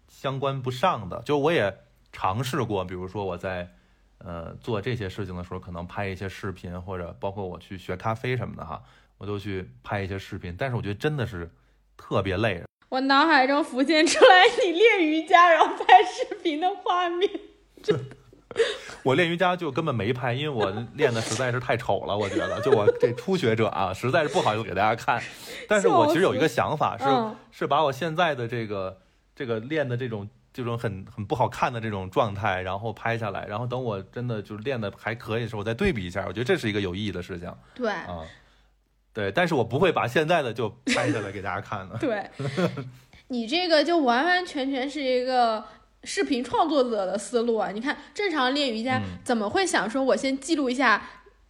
[0.08, 1.20] 相关不上的。
[1.20, 1.76] 就我也
[2.10, 3.68] 尝试过，比如说我在
[4.16, 8.82] 呃做这些事情的时候，可能拍一些视频，或者包括我去学咖啡什么的哈，
[9.18, 10.56] 我都去拍一些视频。
[10.56, 11.50] 但是我觉得真的是
[11.98, 12.62] 特别累。
[12.88, 17.30] 我脑海中浮现出来你练瑜伽然后拍视频的画面，
[17.82, 18.16] 真的。
[19.02, 22.16] 我练瑜伽就根本没拍，因为我练的实在是太丑了。
[22.16, 25.22] 我觉得，就我这初学者啊，实在是不好意思给大家看。
[25.68, 28.98] 但是我其实有一个想法，是是把我现在的这个
[29.34, 36.24] 这个练的这种这种很很不好看的这种状态，然后拍下来，然后等我真的就是练的还可以的时候，我再对比一下。
[36.26, 37.50] 我觉得这是一个有意义的事情。
[37.74, 38.18] 对啊，
[39.14, 41.96] 对，但是我不会把现在的就拍下来给大家看的。
[42.02, 42.28] 对，
[43.28, 45.64] 你这个就完完全全是一个。
[46.04, 51.02] 视频创作者的思路啊，你看正常练瑜伽怎么会想说，我先记录一下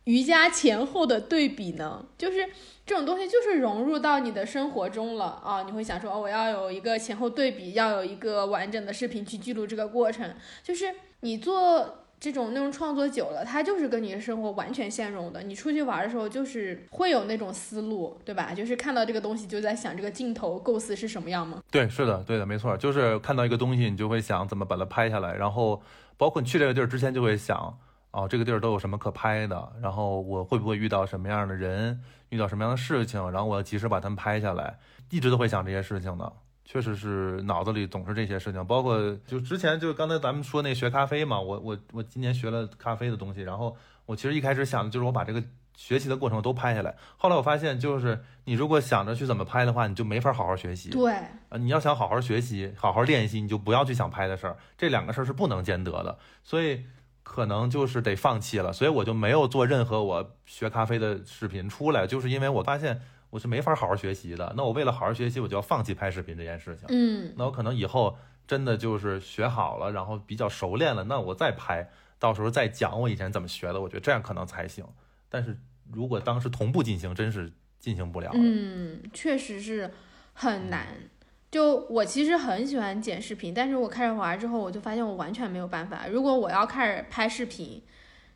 [0.05, 2.07] 瑜伽前后的对比呢？
[2.19, 2.49] 就是
[2.85, 11.97] 这种东西就是融入到你的生活中了啊，你会想说，哦，我要有一个前后对比，要有一个完整的视频去记录这个过程，就是你做。
[12.21, 15.43] 这种内容创作久了，它就是跟你的生活完全相融的。
[15.43, 18.53] 你出去玩的时候，就是会有那种思路，对吧？
[18.53, 21.63] 就是看到这个东西，就在想这个镜头构思是什么样吗？
[21.71, 25.35] 对，是的，对的，没错，就是看到一个东西，你就会想怎么把它拍下来。
[25.35, 25.81] 然后，
[26.19, 27.79] 包括你去这个地儿之前，就会想，
[28.11, 29.73] 哦，这个地儿都有什么可拍的？
[29.81, 33.31] 然后我会不会遇到什么样的人，遇到什么样的事情？
[33.31, 34.79] 然后我要及时把它们拍下来，
[35.09, 36.31] 一直都会想这些事情的。
[36.73, 45.43] 确实是脑子里总是这些事情，包括就之前就刚才咱们说那学咖啡嘛，我我我今年学了咖啡的东西，然后我其实一开始想的就是我把这个
[45.77, 50.91] 学习的过程都拍下来，后来我发现就是你如果想着去怎么拍的话，你就没法好好学习。
[50.91, 51.13] 对，
[51.49, 56.85] 啊，你要想好好学习、好好练习，你就不要去想拍的事儿，这两个事儿是不能兼得的，所以
[57.25, 63.01] 可能就是得放弃了，所以我就没有做任何我学咖啡的视频出来，就是因为我发现。
[63.31, 66.85] 我是没法好好学习的，那我为了好好学习，我就要放弃拍视频这件事情。
[66.88, 71.88] 嗯，那我可能以后真的就是学好了，然后比较熟练了，那我再拍，
[72.19, 74.85] 到时候再讲我以前怎么学的，我觉得这样可能才行。
[75.29, 75.57] 但是
[75.93, 78.33] 如果当时同步进行，真是进行不了。
[78.35, 79.93] 嗯，确实是
[80.33, 80.88] 很难。
[81.53, 86.09] 就我其实很喜欢剪视频，但是我开始玩之后，我就发现我完全没有办法。
[86.09, 87.81] 如果我要开始拍视频，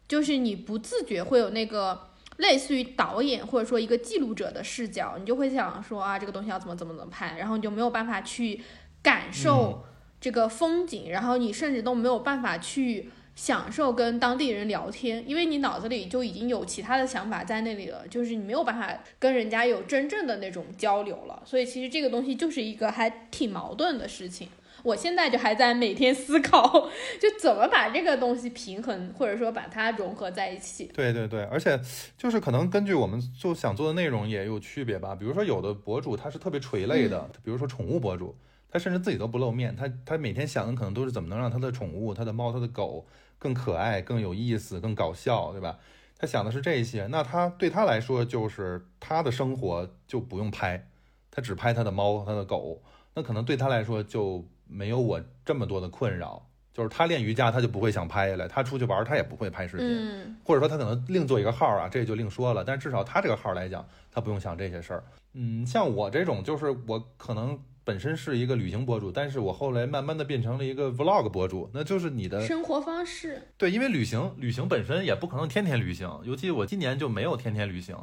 [0.07, 2.14] 就是你不自觉会有那个。
[2.39, 8.61] 类似于导演或者说一个记录者的视角，你就会想说啊，这个东西要怎么怎么怎么拍，然后你就没有办法去
[9.03, 9.85] 感受
[10.21, 21.43] 这个风景，然后你甚至都没有办法去享受跟当地人聊天，因为你脑子里就已经有其他的想法在那里了，就是你没有办法跟人家有真正的那种交流了。
[21.45, 24.49] 所以其实这个东西就是一个还挺矛盾的事情。
[24.85, 26.63] 我现在就还在每天思考，
[27.19, 30.85] 就怎么把这个东西平衡，或者说把它融合在一起。
[30.95, 31.81] 对对对，而且
[32.19, 35.15] 就是可能根据我们就想做的内容也有区别吧。
[35.15, 38.37] 比如说有的博主他是特别垂类的，比如说宠物博主，
[38.71, 43.07] 他甚至自己都不露面，他他每天想的可能都是怎么能让他的宠物、他的猫、他的狗
[43.39, 45.79] 更可爱、更有意思、更搞笑，对吧？
[46.19, 50.89] 他想的是这些，那他对他来说就是他的生活就不用拍，
[51.31, 52.83] 他只拍他的猫、他的狗，
[53.15, 54.47] 那可能对他来说就。
[54.67, 56.49] 没有我这么多的困扰。
[56.73, 62.65] 就是他练瑜伽，他就不会想拍下来；他出去玩，他也不会拍视频，或者说他可能另做一个号啊，这就另说了。
[62.65, 65.05] 但至少他这个号来讲，他不用想这些事儿。
[65.35, 73.41] 嗯，像我这种，就是我可能本身是一个旅行博主，但是我后来慢慢的变成了一个 vlog 博主，那就是你的生活方式。
[73.57, 77.97] 对，因为旅行，旅行本身也不可能天天旅行，尤其我今年就没有天天旅行。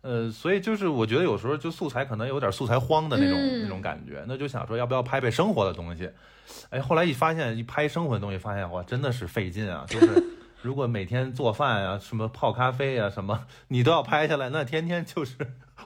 [0.00, 6.08] 呃，所以就是我觉得有时候就素材可能有点素材荒的那种那种感觉，那就想说要不要拍拍生活的东西？
[6.70, 9.84] 哎，后来一发现一拍生活的东西，发现哇，真的是费劲啊！
[9.88, 10.06] 就是
[10.62, 15.34] 如果每天做饭啊，什么泡咖啡啊，什么你都要拍下来，那天天就是。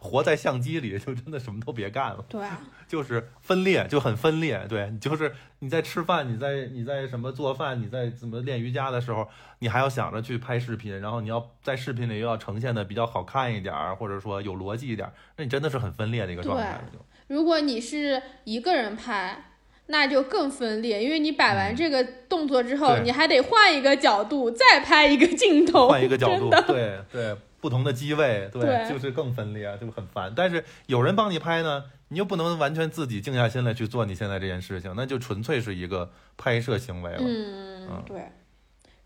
[0.01, 2.25] 活在相机里，就真的什么都别干了。
[2.27, 2.43] 对，
[2.89, 4.67] 就是分裂，就很分裂。
[4.67, 16.83] 对，就是你在吃饭，你在你在什么做饭，你在怎么练瑜伽的时候，你还要想着去拍视频，然后你要在视频里又要呈现的比较好看一点，或者说有逻辑一点，那你真的是很分裂的一个状态。
[17.29, 19.52] 如果你是一个人拍，
[19.87, 27.37] 那就更分裂，因为你摆完这个动作之后，你还得换一个角度再拍一个镜头，换一个角度，对对。
[27.63, 30.33] 不同的机位，对，就是更分裂，就很烦。
[30.35, 37.21] 但是有人帮你拍呢，你又不能完全自己静下心来去做你现在这件事情，那就纯粹是一个拍摄行为了。
[37.21, 38.33] 嗯，对，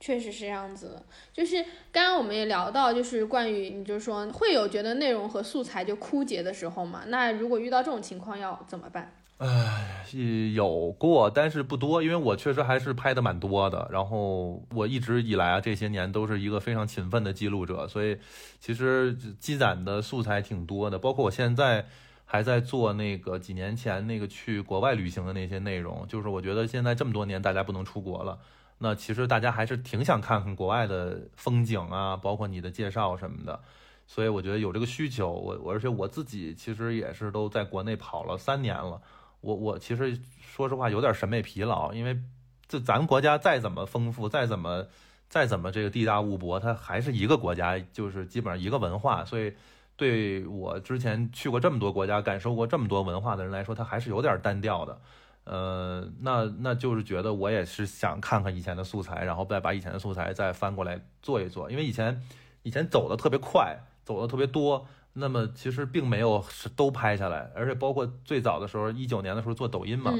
[0.00, 1.02] 确实是这样子的。
[1.34, 1.62] 就是
[1.92, 7.02] 刚刚我们也聊到，就是关于你就是说会有觉得内容和素材就枯竭的时候嘛？
[7.08, 9.12] 那如果遇到这种情况要怎么办？
[9.38, 10.07] 唉，
[10.55, 13.87] 有过，但是不多，因为我确实还是拍的蛮多的。
[13.92, 18.16] 然后我一直以来啊，这些年都是一个非常勤奋的记录者，所以
[18.59, 20.99] 其实积攒的素材挺多的。
[20.99, 21.85] 包括我现在
[22.25, 28.38] 还在做那个几年前那个去国外旅行的那些内容，就是我觉得现在这么多年大家不能出国了，
[28.79, 33.61] 那其实大家还是挺想看看国外的风景啊，包括你的介绍什么的。
[34.07, 39.03] 所以我觉得有这个需求，我我而且我自己其实也是都在国内跑了三年了。
[39.40, 42.18] 我我其实说实话有点审美疲劳，因为
[42.66, 44.87] 这咱国家再怎么丰富，再怎么
[45.29, 49.25] 再怎么这个地大物博，它还是一个国家，就是基本上一个文化。
[49.25, 49.55] 所以
[49.96, 55.01] 对我之前去过这么多国家，感受过这么多文化的人来说，它还是有点单调的。
[55.44, 62.20] 呃，那那就是觉得我也是想看看以前的素材，然后再把以前的素材再翻过来做一做，因为以前
[62.64, 64.87] 以前走的特别快，走的特别多。
[65.18, 70.12] 那么其实并没有是都拍下来，而且包括最早的时候，一九年的时候做抖音嘛，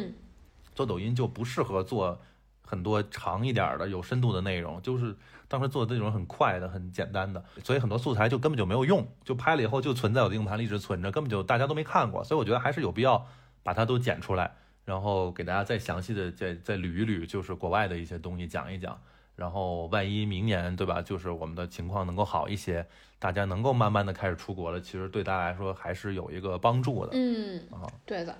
[0.75, 2.19] 做抖音就不适合做
[2.63, 5.15] 很多长一点的有深度的内容，就是
[5.49, 13.27] 当时做的那种很快的、很简单的，所以很多素材就根本就没有用，就拍了以后就存在我的硬盘里一直存着，根本就大家都没看过，所以我觉得还是有必要
[13.63, 14.57] 把它都剪出来，
[14.87, 18.99] 然后给大家再详细的再再捋一捋，就是国外的一些东西讲一讲。
[19.37, 22.85] 然后万一明年对吧，就是我们的情况能够好一些，
[23.19, 27.11] 大家能够慢慢的开始出国了，其实对大家来说还是有一个帮助的。
[27.13, 28.35] 嗯，啊，对的，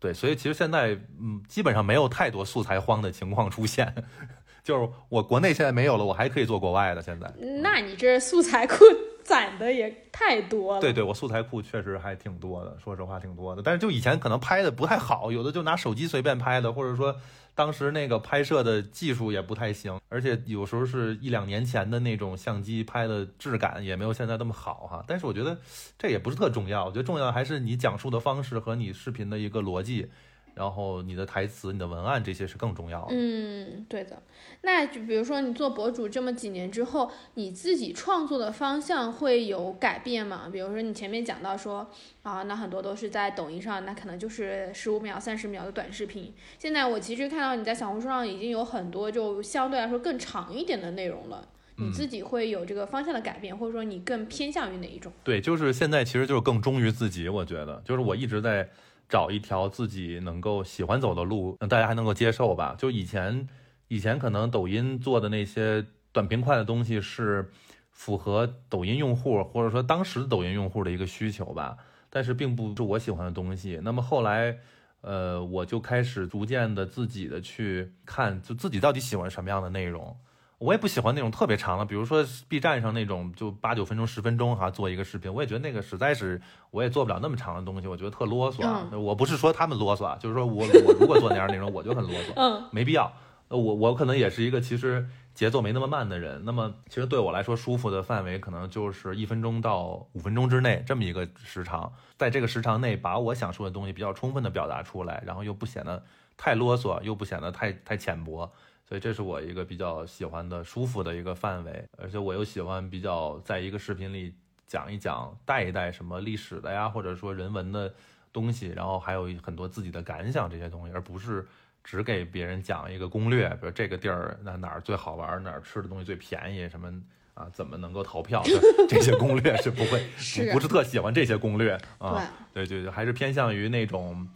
[0.00, 3.94] 对，所以其实现在嗯，基本上没有太多素材荒的情况出现，
[4.64, 7.00] 就是我国内现在没有了，我还可以做国外的。
[7.00, 8.74] 现在，那你这素材库
[9.22, 10.80] 攒的也太多了。
[10.80, 13.62] 对对，我素材库确实还挺多的，说实话挺多的。
[13.62, 17.14] 但是就以前可能拍的不太好，有的就拿手机随便拍的，或者说。
[17.54, 25.04] 当时那个拍摄的技术也不太行，而且有时候是一两年前的那种相机拍的质感也没有现在那么好哈。
[25.06, 25.58] 但是我觉得
[25.98, 30.08] 这也不是特重要，我觉得重要还是你讲述的方式和你视频的一个逻辑。
[30.54, 33.08] 然后你的台词、你的文案这些是更重要的。
[33.10, 34.22] 嗯，对的。
[34.62, 40.48] 那就比如说你做博主这么几年之后，你自己创作的方向会有改变吗？
[40.52, 41.90] 比如说你前面讲到说
[42.22, 46.32] 啊，那很多都是在抖音上，那可能就是十五秒、三十秒的短视频。
[46.58, 51.48] 现在我其实看到你在小红书上已经有很多就相对来说更长一点的内容了。
[51.76, 55.10] 你自己会有这个方向的改变，或者说你更偏向于哪一种？
[55.24, 57.28] 对，就是现在其实就是更忠于自己。
[57.28, 58.68] 我觉得就是我一直在。
[59.12, 62.74] 找一条自己能够喜欢走的路，大家还能够接受吧。
[62.78, 63.46] 就以前，
[63.88, 67.50] 以前可能抖音做的那些短平快的东西是
[67.90, 71.76] 符合抖音用户或者说当时抖音用户的一个需求吧，
[72.08, 73.78] 但是并不是我喜欢的东西。
[73.84, 74.56] 那么后来，
[75.02, 80.16] 呃，我就开始逐渐的自己的去看，就自己到底喜欢什么样的内容。
[80.62, 88.96] 我也不喜欢那种特别长的，比如说 B 站上那种就八九分钟、十分钟哈做一个视频，我也觉得那个实在是我也做不了那么长的东西，我觉得特啰嗦。
[88.96, 93.12] 我不是说他们啰嗦啊，就是说我我如果做那样内容，我就很啰嗦，嗯，没必要。
[93.48, 106.02] 我我可能也是一个其实节奏没那么慢的人，那么其实对我来说舒服的范围可能就是一分钟到五分钟之内这么一个时长，在这个时长内把我想说的东西比较充分的表达出来，然后又不显得
[106.36, 108.50] 太啰嗦，又不显得太太浅薄。
[108.92, 114.34] 所以这是我一个比较喜欢的、舒服的一个范围，而且我又喜欢比较在一个视频里
[114.66, 117.90] 讲一讲、带一带什么历史的呀，或者说人文的
[118.34, 121.48] 东西，然后还有很多自己的感想这些东西，而不是
[121.82, 126.92] 只给别人讲一个攻略，比如这个地儿那哪儿最好玩，哪儿吃的东西最便宜，什么
[127.32, 128.42] 啊，怎么能够逃票，
[128.90, 130.04] 这些攻略是不会，
[130.44, 132.30] 不不是特喜欢这些攻略啊。
[132.52, 134.28] 对对对，还是偏向于那种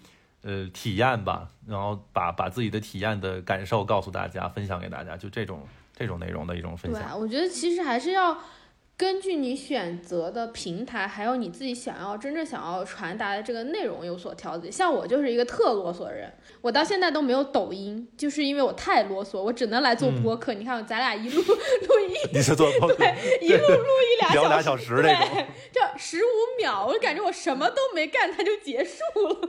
[0.47, 5.61] 呃体验吧，然后把把自己的体验的感受告诉大家，分享给大家，就这种
[5.94, 7.03] 这种内容的一种分享。
[7.03, 8.38] 对，我觉得其实还是要。
[8.99, 14.70] 根据你选择的平台，还有你自己想要真正想要传达的这个内容有所调节。
[14.70, 16.32] 像我就是一个特啰嗦的人，
[16.62, 20.55] 我到现在都没有抖音，就是因为我太啰嗦，我只能来做播客。
[20.55, 21.55] 你看，咱俩一路录
[22.09, 29.49] 一，你是做播客，对，一路录一俩聊俩小时那种， 这十五秒，我感觉我什么都没干，它就结束了。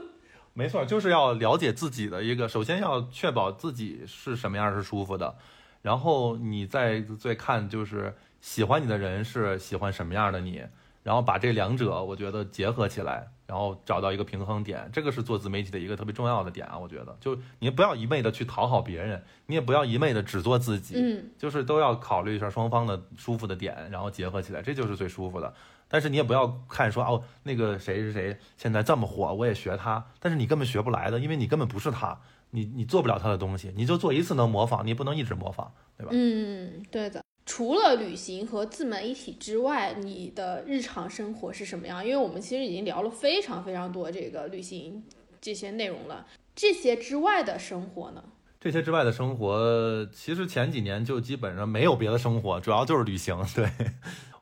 [0.58, 5.36] 没错，就是要了解自己的一个，首先要确保自己是什么样是舒服的，
[5.80, 8.12] 然后你再再看就是。
[8.40, 10.62] 喜欢你的人是喜欢什么样的你，
[11.02, 16.78] 然后把这两者我觉得结合起来，然后找到一个平衡点，这个是做自媒体的一个特别重要的点啊。
[16.78, 25.52] 我觉得，就你不要一昧的去讨好别人，你也不要一昧的只做自己，嗯，就是都要考虑一下双方的舒服的点，然后结合起来，这就是最舒服的。
[25.88, 32.20] 但是你也不要看说哦，那个谁是谁现在这么火，我也学他，但是你根本学不来的，因为你根本不是他，
[32.50, 36.10] 你你做不了他的东西，你就做一次能模仿，你不能一直模仿，对吧？
[36.12, 37.22] 嗯，对的。
[37.46, 42.04] 除了旅行和自媒体之外，你的日常生活是什么样？
[42.04, 45.02] 因为我们其实已经聊了非常非常多这个旅行
[45.40, 46.26] 这些内容了。
[46.54, 48.22] 这些之外的生活呢？
[48.60, 53.34] 这些之外的生活，其实前几年就基本上没有别的生活，主要就是旅行。
[53.54, 53.70] 对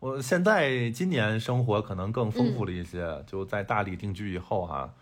[0.01, 3.25] 我现在今年生活可能更丰富了一些。
[3.27, 4.93] 就在大理定居以后哈，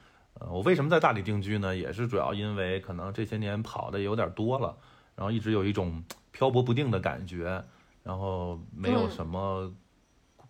[0.41, 1.77] 呃，我为什么在大理定居呢？
[1.77, 4.77] 也是主要因为可能这些年跑的有点多了，
[5.17, 7.65] 然后一直有一种漂泊不定的感觉。
[8.03, 9.73] 然后没有什么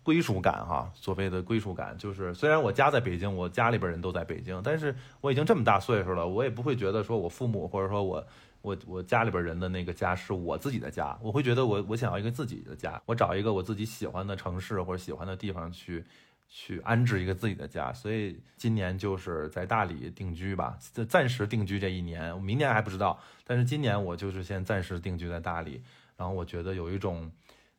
[0.03, 8.27] 归属感哈，所谓的归属感就是，虽然我家在北京，我家里边人都在北京，但是我已经这么大岁数了，我也不会觉得说我父母或者说我
[8.65, 16.03] 我我家里边人的那个家是我自己的家，我会觉得我我想要一个自己的家，我找一个我自己喜欢的城市或者喜欢的地方去
[16.49, 25.83] 去安置一个自己的家，所以今年就是在大理定居吧，暂时定居这一年，明年还不知道，但是今年我就是先暂时定居在大理，
[26.17, 27.31] 然后我觉得有一种。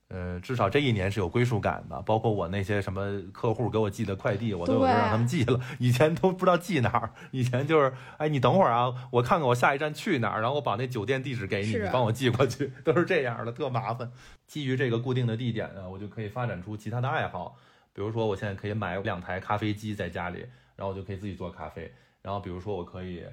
[0.09, 5.61] 呃，至少这一年是有归属感的，包括我那些什么客户给我寄的快递，我都有让他们寄了。
[5.81, 14.13] 以前都不知道寄哪儿，以前就是，哎，你等会儿啊，我看看我下一站去哪儿，然后我把那酒店地址给你，你帮我寄过去， 都是这样的，特麻烦。
[14.47, 17.57] 基于这个固定的地点呢，我就可以发展出其他的爱好，
[17.93, 20.47] 比如说我现在可以买两台咖啡机在家里，
[20.77, 21.93] 然后我就可以自己做咖啡。
[22.23, 23.25] 然后比如说我可以，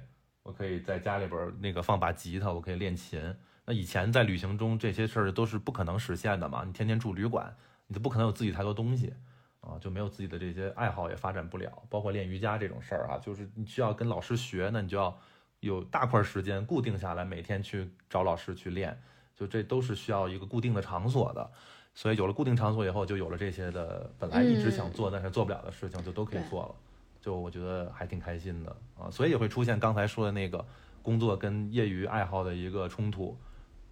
[0.42, 3.22] 我可以在家里边那个放把吉他，我可以练琴。
[3.66, 6.64] 那以前在旅行中这些事儿都是不可能实现的嘛？
[6.66, 7.56] 你天天住旅馆，
[7.88, 9.14] 你都不可能有自己太多东西
[9.62, 11.72] 啊，就没有自己的这些爱好也发展不了。
[11.90, 15.18] 包括练瑜伽这种事儿啊，就是你需要跟老师学，那你就要
[15.62, 19.02] 有大块时间固定下来，每天去找老师去练，
[19.34, 21.50] 就这都是需要一个固定的场所的。
[21.96, 26.76] 所以有了固定场所以后，就有了这些的本来一直想做但是做不了的事情，就都可以做了。
[27.22, 30.66] 就我觉得还挺开心的啊，所以也会出现刚才说的那个
[31.02, 33.38] 工作跟业余爱好的一个冲突。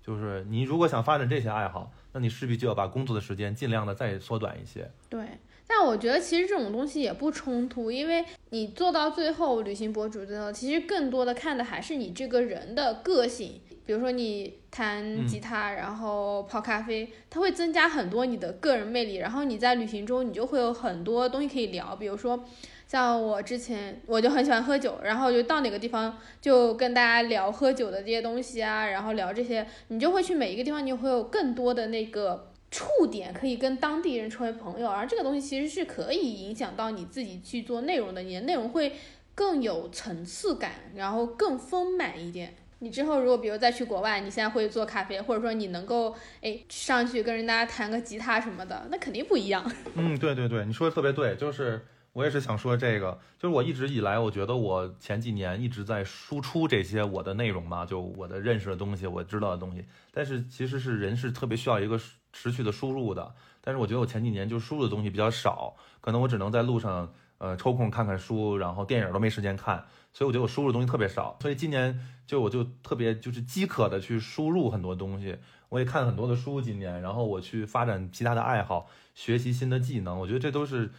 [0.06, 4.90] 就是你如果想发展这些爱好，那你势必就要把工作的时间尽量的再缩短一些。
[5.10, 5.24] 对，
[5.68, 13.62] 但我觉得其实这种东西也不冲突，因为你做到最后，旅行博主最后其实更多的看的还是你这个人的个性。
[13.84, 19.16] 比如说你弹吉他，然后泡咖啡，它会增加很多你的个人魅力。
[19.16, 22.44] 然后你在旅行中，你就会有很多东西可以聊，比如说。
[22.92, 38.92] 像我之前我就很喜欢喝酒，然后就到哪个地方就跟大家聊喝酒的这些东西啊，然后聊这些，你就会去每一个地方，你会有更多的那个触点，可以跟当地人成为朋友，而这个东西其实是可以影响到你自己去做内容的，你的内容会
[39.34, 42.56] 更有层次感，然后更丰满一点。
[42.80, 49.64] 你之后如果比如再去国外，你现在会做咖啡，或者说你能够哎上去跟人家弹个吉他什么的，那肯定不一样。
[49.96, 51.80] 嗯，对对对，你说的特别对，就是。
[52.14, 59.86] 我也是想说这个，就是我一直以来，我觉得我前几年一直在输出这些我的内容嘛，就我的认识的东西，我知道的东西。
[60.12, 61.98] 但是其实是人是特别需要一个
[62.34, 63.34] 持续的输入的。
[63.62, 71.38] 但是我觉得我前几年就输入的东西比较少，可能我只能在路上呃抽空看看书，然后电影都没时间看，所以我觉得我输入的东西特别少。
[71.42, 71.98] 所以今年
[72.28, 75.38] 就我就特别就是饥渴的去输入很多东西，
[75.70, 80.92] 我也看很多的书，今年，然后我去发展其他的爱好，学习新的技能，我觉得这都是。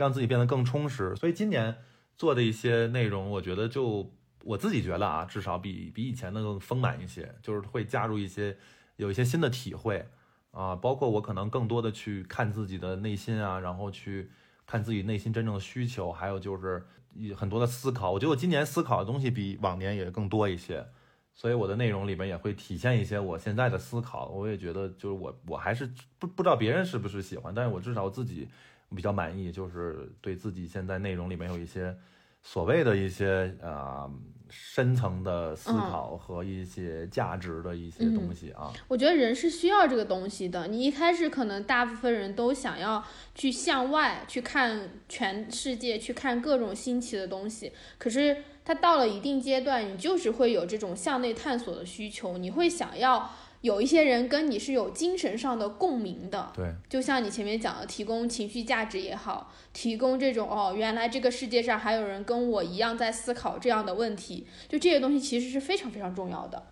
[0.00, 1.76] 让自己变得更充实，所以今年
[2.16, 4.10] 做的一些内容，我觉得就
[4.44, 8.56] 我自己觉得啊，至少比比以前的更丰满一些，就是会加入一些
[8.96, 10.08] 有一些新的体会
[10.52, 14.30] 啊，包括我可能更多的去看自己的内心啊，然后去
[14.64, 16.82] 看自己内心真正的需求，还有就是
[17.36, 18.10] 很多的思考。
[18.10, 20.86] 我觉得我今年思考的东西比往年也更多一些，
[21.34, 24.30] 所以我的内容里面也会体现一些我现在的思考。
[24.30, 25.86] 我也觉得就是我我还是
[26.18, 28.48] 不不知道别人是不是喜欢，但是我至少自己
[28.94, 31.96] 比较满意，就是对自己现在内容里面有一些
[32.42, 34.10] 所谓的一些啊。
[34.52, 40.66] 深层的思考和一些价值的一些东西啊，我觉得人是需要这个东西的。
[40.66, 47.70] 你一开始可能大部分人都想要去向外去看全世界，去看各种新奇的东西。
[47.96, 53.30] 可是他到了一定阶段，你就是会有这种向内探索的需求，你会想要。
[53.62, 66.62] 有一些人跟你是有精神上的共鸣的，对，就像你前面讲的，提供情绪价值也好，提供这种哦，原来这个世界上还有人跟我一样在思考这样的问题，就这些东西其实是非常非常重要的。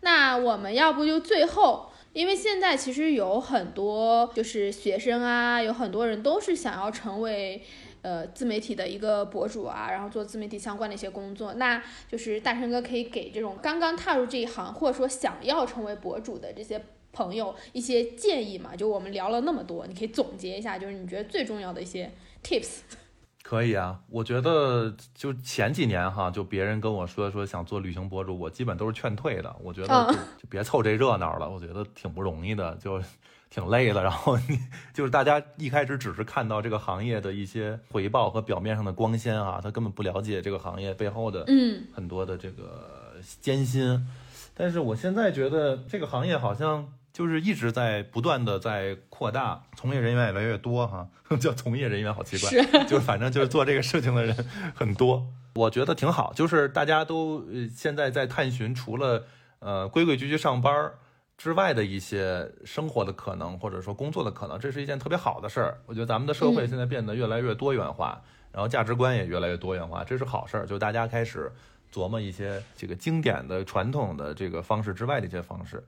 [0.00, 7.62] 那我们要不就最后，因为现在其实有很多就是学生啊，有很多人都是想要成为。
[8.02, 16.82] 呃，自媒体的一个博主啊，然后做自媒体相关的一些工作，那就是大成哥可以给这种刚刚踏入这一行，或者说想要成为博主的这些
[17.12, 18.74] 朋友一些建议嘛？
[18.74, 22.10] 就我们聊了那么多，你可以总结一下，就是你觉得最重要的一些
[22.42, 22.78] tips。
[23.42, 29.54] 可以啊，我觉得就前几年哈，就别人跟我说说想做旅行博主，我基本都是劝退的。
[29.62, 33.02] 我觉得就别凑这热闹了，我觉得挺不容易的，就。
[33.50, 34.60] 挺累的，然后你
[34.94, 44.06] 就是大家一开始只是看到这个行业的一些回报和表面上的光鲜啊，他根本不了解这个行业背后的嗯很多的这个艰辛。
[44.54, 51.08] 但是我现在觉得这个行业好像就是一直在不断的在扩大，从业人员越来越多哈，
[51.40, 54.46] 叫从业人员好奇怪，就是反正就是做这个事情的人
[54.76, 57.44] 很多，我觉得挺好，就是大家都
[57.74, 59.24] 现在在探寻除了
[59.58, 60.92] 呃规规矩矩上班。
[61.40, 65.80] 之外的一些生活的可能，或者说工作的可能，这是一件特别好的事儿。
[65.86, 68.20] 我觉得咱们的社会现在变得越来越多元化，
[68.52, 70.66] 然后价值观也越来越多元化，这是好事儿。
[70.66, 71.50] 就大家开始
[71.90, 75.82] 琢磨一些这个经典的、传统的这个方式之外的一些方式。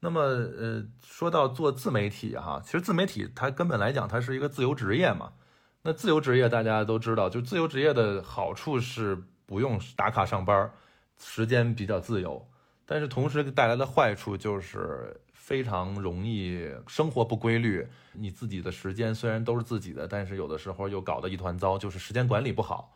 [0.00, 5.32] 那么，呃，说到做自媒体哈，其实自媒体它根本来讲，它是一个自由职业嘛。
[5.80, 10.70] 那自由职业大家都知道，就自由职业的好处是不用打卡上班，
[11.18, 12.46] 时间比较自由。
[12.90, 22.92] 但是同时带来的坏处就是非常容易生活不规律，你自己的时间虽然都是自己的，但是有的时候又搞得一团糟，就是时间管理不好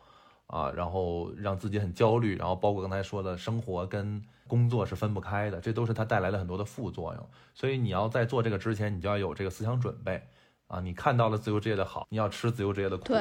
[0.47, 7.29] 啊，然后让自己很焦虑，然后包括刚才说的生活跟工作是分不开的，这都是它带来了很多的副作用。
[7.53, 10.21] 所以你要在做这个之前，你就要有这个思想准备
[10.67, 13.13] 啊，你看到了自由职业的好，你要吃自由职业的苦。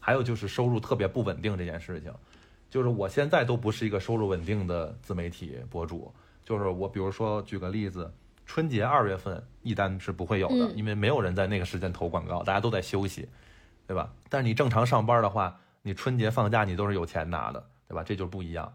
[0.00, 2.10] 还有就是收入特别不稳定这件事情，
[2.72, 6.10] 就是我现在都不是一个收入稳定的自媒体博主。
[6.42, 8.10] 就是我，比如说举个例子，
[8.46, 13.28] 春节二月份一单是不会有的，因为没有人在那个时间投广告，大家都在休息，
[13.86, 14.10] 对吧？
[14.30, 18.02] 但是你正常上班的话，你春节放假你都是有钱拿的，对吧？
[18.02, 18.74] 这就不一样。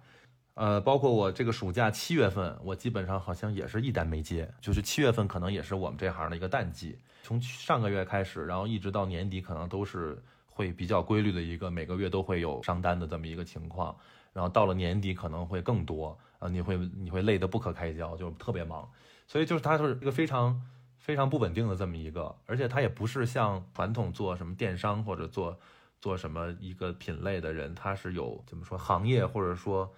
[0.53, 10.21] 呃，包括我这个暑假七月份，我基本上好像也是一单没接，就是七月份可能也是我们这行的一个淡季，从上个月开始，然后一直到年底，可能都是
[10.57, 13.95] 会比较规律的一个每个月都会有上单的这么一个情况，
[14.33, 16.17] 然后到了年底可能会更多。
[16.39, 18.87] 啊，你会你会累得不可开交，就特别忙，
[19.27, 20.61] 所以就是它是一个非常
[20.99, 25.59] 非常不稳定的这么一个，而且它也不是像传统做什么电商或者做
[25.99, 29.91] 做什么一个品类的人，他是有怎么说行业或者说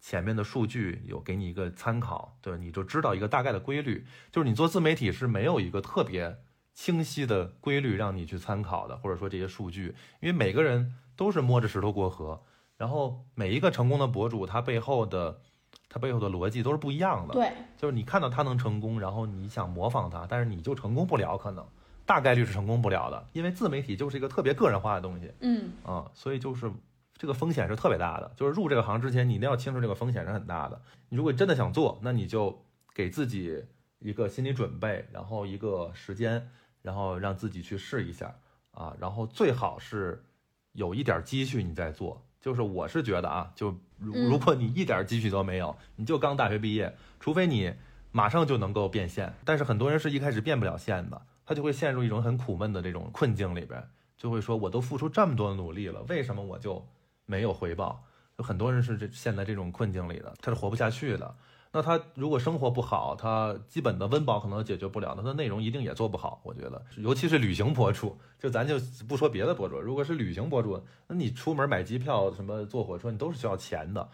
[0.00, 4.04] 前面的数据有给你一个参考，对，你就知道一个大概的规律。
[4.30, 6.36] 就是你做自媒体是没有一个特别
[6.76, 12.40] 清晰的规律让你去参考的，或者说这些数据，因为每个人都是摸着石头过河，
[12.76, 15.40] 然后每一个成功的博主他背后的。
[15.88, 21.64] 他背后的逻辑都是不一样的，对，就是你看到他能成功，然后你想模仿他，但是你就成功不了，可能
[22.04, 26.70] 大概率是成功不了的，因为自媒体就是一个特别个人化的东西，嗯啊，所以就是
[27.16, 30.82] 这个风险是特别大的，就是入这个行之前，你一定要清楚这个风险是很大的。
[31.08, 32.62] 你如果真的想做，那你就
[32.92, 33.64] 给自己
[34.00, 36.50] 一个心理准备，然后一个时间，
[36.86, 38.32] 然后让自己去试一下
[38.70, 40.24] 啊，然后最好是
[40.70, 42.24] 有一点积蓄你再做。
[42.40, 47.74] 就是我是觉得啊，就如如果你一点积蓄都没有，你就刚大学毕业，除非你
[48.12, 53.82] 马上就能够变现，但是很多人是一开始变不了现的，他就会陷入一种很苦闷的这种困境里边，
[54.16, 56.86] 就会说我都付出这么多努力了，为什么我就
[57.24, 58.04] 没有回报？
[58.36, 61.34] 有很多人是这陷在这种困境里的，他是活不下去的。
[61.76, 66.40] 那他如果生活不好，他基本的温饱可能解决不了，那他内容一定也做不好。
[66.42, 74.08] 我觉得，尤其是旅行博主，就咱就不说别的博主，如果是旅行博主，那你出门买机票、什么坐火车，你都是需要钱的。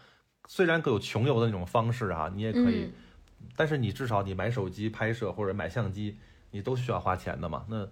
[0.49, 2.91] 虽然有穷游的那种方式啊，你也可以，
[3.55, 6.19] 但是你至少你买手机拍摄或者买相机，
[6.51, 7.65] 你都需要花钱的嘛。
[7.69, 7.89] 那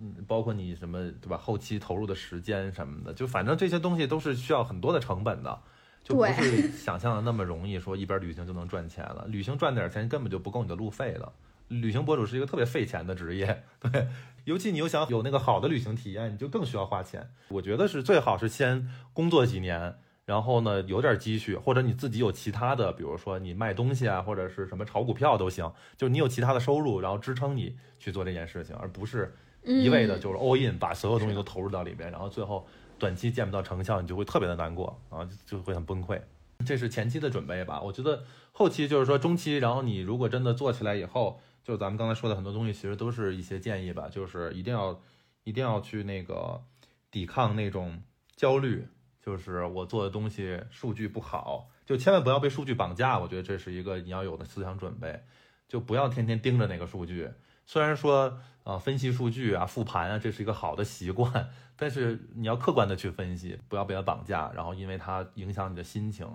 [0.00, 1.36] 嗯，包括你什么对吧？
[1.36, 5.62] 后期投入的时间什么的，就反正这些东西都是需要很多的成本的，
[6.06, 9.26] 就不是想象的那么容易，说一边旅行就能赚钱了。
[9.28, 11.32] 旅行赚点钱根本就不够你的路费了。
[11.66, 14.06] 旅行博主是一个特别费钱的职业，对，
[14.44, 17.28] 尤其你又想有那个好的旅行体验，你就更需要花钱。
[17.48, 19.96] 我觉得是最好是先工作几年。
[20.24, 29.32] 然后呢，有点积蓄，或者你自己有其他的，比如说你卖东西啊，或者是什么炒股票都行，就是你有其他的收入，然后支撑你去做这件事情，而不是
[29.62, 32.66] 一味的就是 all in，把所有东西都投入到里边，然后最后
[32.98, 36.20] 短期见不到成效，你就会特别的难过啊，就会很崩溃。
[36.64, 45.00] 这是前期的准备吧，我觉得后期就是说中期，然后你如果真的做起来以后，就咱们刚才说的很多东西，其实都是一些建议吧，就是一定要
[45.44, 46.62] 一定要去那个
[47.10, 48.02] 抵抗那种
[48.34, 48.86] 焦虑。
[49.20, 53.18] 就是我做的东西数据不好，就千万不要被数据绑架。
[53.18, 55.20] 我觉得这是一个你要有的思想准备，
[55.66, 57.28] 就不要天天盯着那个数据。
[57.66, 66.26] 虽然说啊，分析数据啊，复盘啊，这是一个好的习惯，但是你要客观的去分析，不要被它绑架，然后因为它影响你的心情，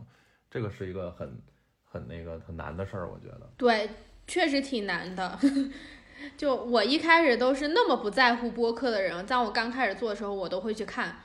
[0.49, 1.41] 这个是一个很
[1.83, 3.09] 很那个很难的事儿。
[3.09, 3.89] 我觉得对，
[4.27, 5.39] 确实挺难的。
[6.37, 11.15] 就我一开始都是那么不在乎播客的人，在我刚开始做的时候，我都会去看。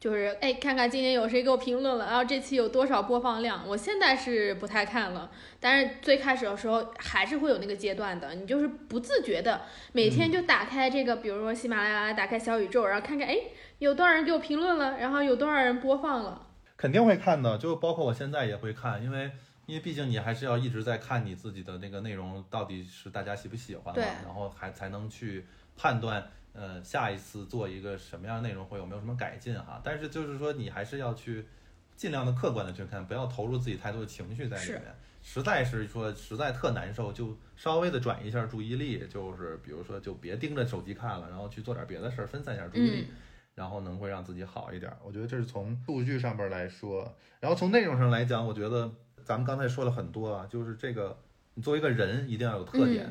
[0.00, 3.68] 就是哎，看看今天有谁给我评论了，然后这期有多少播放量。
[3.68, 5.30] 我现在是不太看了，
[5.60, 8.34] 但是最开始的时候还是会有那个阶段的。
[8.34, 9.60] 你就是不自觉的
[9.92, 13.36] 每天就打开这个，比如说喜马拉雅，打开小宇宙，然后看看哎，
[13.78, 16.46] 有多少人给我评论了，然后有多少人播放了。
[16.78, 19.30] 肯定会看的，就包括我现在也会看，因为
[19.66, 25.44] 因为毕竟你还是要一直在看你自己的那个内容到底是大家喜不喜欢嘛，然后还才能去
[25.76, 26.26] 判断。
[26.52, 29.80] 呃，下一次做一个什么样的内容会有没有什么改进哈？
[29.84, 31.46] 但是就是说，你还是要去
[31.96, 34.82] 尽量的客观的去看，不要投入自己太多的情绪在里面。
[35.22, 43.06] 实在是说实在特难受，就稍微的转移一下注意力，就是比如说就别盯着手机看了，然后去做点别的事儿，分散一下注意力，
[43.54, 44.90] 然后能会让自己好一点。
[45.04, 48.90] 我觉得这是从数据上边来说，然后从内容上来讲，我觉得
[49.22, 51.16] 咱们刚才说了很多啊，就是这个
[51.52, 53.04] 你作为一个人一定要有特点，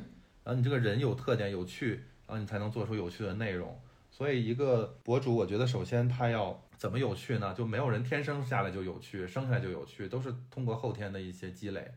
[0.44, 2.04] 然后你这个人有特点有趣。
[2.30, 3.76] 然后你才能做出有趣的内容。
[4.12, 7.56] 所以一个博主，我觉得首先他要怎么有趣呢？
[7.56, 11.92] 就没有人天生下来就有趣，生下来就有趣，都是通过后天的一些积累。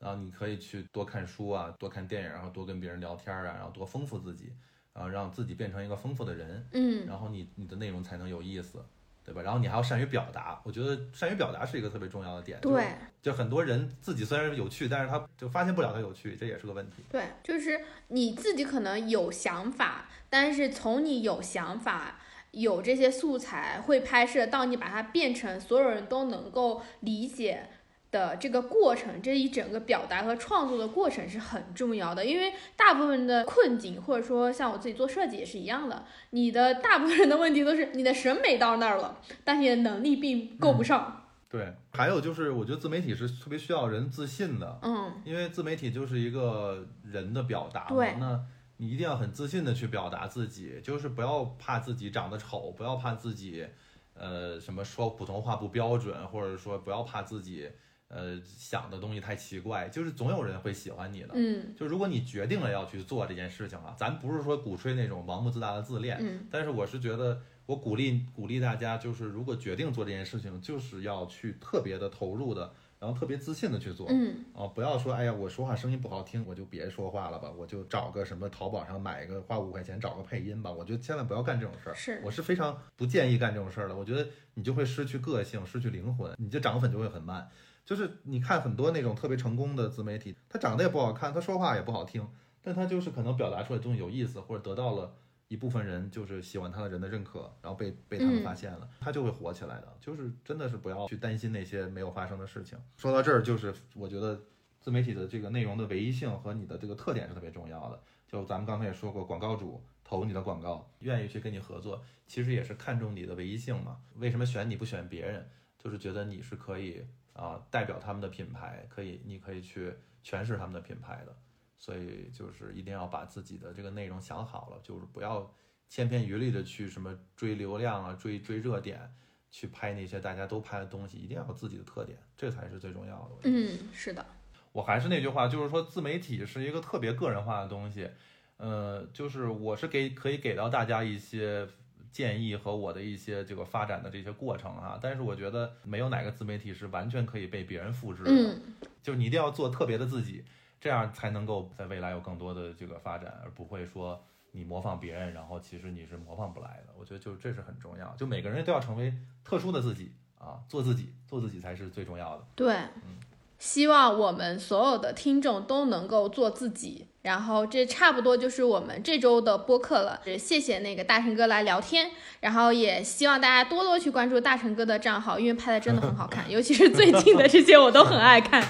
[0.00, 4.52] 然后你可以去多看书啊，多看电影，然后多跟别人聊天啊，然后多丰富自己，
[4.92, 6.66] 然后让自己变成一个丰富的人。
[6.72, 8.84] 嗯，然后你你的内容才能有意思。
[9.26, 9.42] 对吧？
[9.42, 12.60] 然后你还要善于表达，我觉得善于表达是一个特别重要的点。
[12.60, 12.84] 对，
[13.20, 17.02] 就很多人自己虽然有趣，但是他就发现不了他有趣，这也是个问题。
[17.10, 22.20] 对，就是你自己可能有想法，但是从你有想法、
[22.52, 27.68] 有这些素材会拍摄，到你把它变成所有人都能够理解。
[28.16, 41.24] 的这个过程，这一整个表达和创作的过程是很重要的，因为大部分的困境，或者说像我自己做设计也是一样的，你的大部分人的问题都是你的审美到那儿了，但你的能力并够不上。
[41.48, 48.40] 对，还有就是我觉得自媒体是特别需要人自信的，嗯，因为自媒体就是一个人的表达嘛，那
[48.78, 53.66] 你一定要很自信的去表达自己，就是不要怕自己长得丑，不要怕自己，
[54.14, 57.70] 呃，什么说普通话不标准，或者说不要怕自己。
[58.08, 61.30] 呃，想的东西太奇怪，就是总有人会喜欢你的。
[61.34, 66.16] 嗯，就如果你决定了要去做这件事情啊，咱不是说鼓吹那种盲目自大的自恋。
[66.20, 74.06] 嗯，但是我是觉得，我鼓励鼓励大家，就是如果决定做这件事情，就是要去特别的投入的，然后特别自信的去做。
[74.08, 80.70] 嗯，啊，不要说，哎呀，我说话声音不好听，我就别说话了吧，我就找个什么淘宝上买一个，花五块钱找个配音吧。
[80.70, 81.94] 我觉得千万不要干这种事儿。
[81.96, 83.96] 是，我是非常不建议干这种事儿的。
[83.96, 87.48] 我觉得你就会失去个性，失去灵魂，你就涨粉就会很慢。
[87.86, 92.28] 就是你看很多那种特别成功的自媒体，他长得也不好看，他说话也不好听，
[92.60, 95.14] 但他就是可能表达出来东西有意思，或者得到了
[95.46, 99.96] 一部分人就是喜欢他的人的认可，然后被被他们发现了，他就会火起来的。
[100.00, 102.76] 就是真的是不要去担心那些没有发生的事情。
[102.96, 104.36] 说到这儿，就是我觉得
[104.80, 108.02] 自媒体的这个内容的唯一性和你的这个特点是特别重要的。
[108.26, 113.98] 就咱们刚才也说过，广告主投你的广告，愿意去跟你合作，其实也是看重你的唯一性嘛。
[114.16, 115.48] 为什么选你不选别人？
[115.78, 117.06] 就是觉得你是可以。
[117.36, 121.36] 啊，代表他们的品牌，可以，你可以去诠释他们的品牌的，
[121.76, 125.52] 所以就是一定要把自己的这个内容想好了，就是不要
[125.86, 129.14] 千篇一律的去什么追流量啊，追追热点，
[129.50, 133.50] 去拍那些大家都拍的东西，一定要有自己的特点，这才是最重要的。
[133.50, 134.24] 嗯，是的，
[134.72, 138.10] 我还是那句话，就是说自媒体是一个特别个人化的东西，
[138.56, 141.68] 呃，就是我是给可以给到大家一些。
[142.16, 148.56] 建议和我的一些这个发展的这些过程哈，但是我觉得没有哪个自媒体是完全可以被别人复制的，
[149.02, 150.42] 就是你一定要做特别的自己，
[150.80, 154.18] 这样才能够在未来有更多的这个发展，而不会说
[154.52, 156.94] 你模仿别人，然后其实你是模仿不来的。
[156.98, 159.12] 我觉得就这是很重要，就每个人都要成为
[159.44, 162.46] 特殊的自己啊，做自己，做自己才是最重要的。
[162.54, 163.20] 对，嗯
[163.58, 167.06] 希望我们所有的听众都能够做自己。
[167.26, 172.08] 然后这差不多就是我们这周的播客了，谢谢那个大成哥来聊天，
[172.38, 178.62] 然后也希望大家多多去关注大成哥的账号，因为拍的真的很好看， 尤其是最近的这些我都很爱看。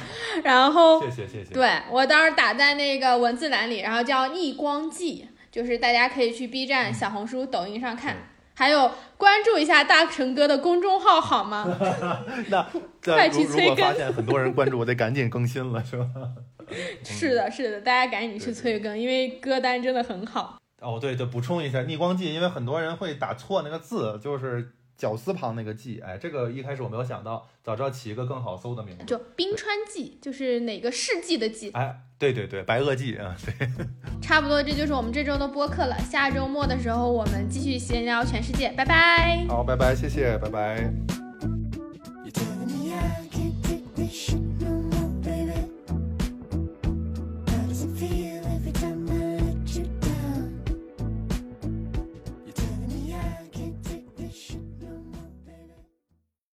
[0.42, 8.16] 然后 谢谢谢谢，对我当时打在那个文字栏里，然后叫逆光记，就是大家可以去 B 站、小红书、抖音上看，
[8.54, 11.78] 还有关注一下大成哥的公众号好吗？
[12.48, 12.66] 那
[13.04, 16.06] 快去催更，发现很多人关注，我得赶紧更新了，是吧？
[17.04, 20.58] 是的，是的，大家赶紧去催更，因为歌单真的很好。
[20.80, 26.00] 哦，对对，补充一下逆光记，因为很多人会打错那个字，就是绞丝旁那个“记”。
[26.04, 31.70] 哎，这个一开始我没有想到，早知道起一个更好搜的名字，就冰川记，就是哪个世纪的记？
[31.70, 33.34] 哎，对对对，白垩纪啊。
[34.20, 35.96] 差不多，这就是我们这周的播客了。
[36.00, 39.46] 下周末的时候，我们继续闲聊，全世界拜拜。
[39.48, 40.92] 好，拜拜，谢谢，拜拜。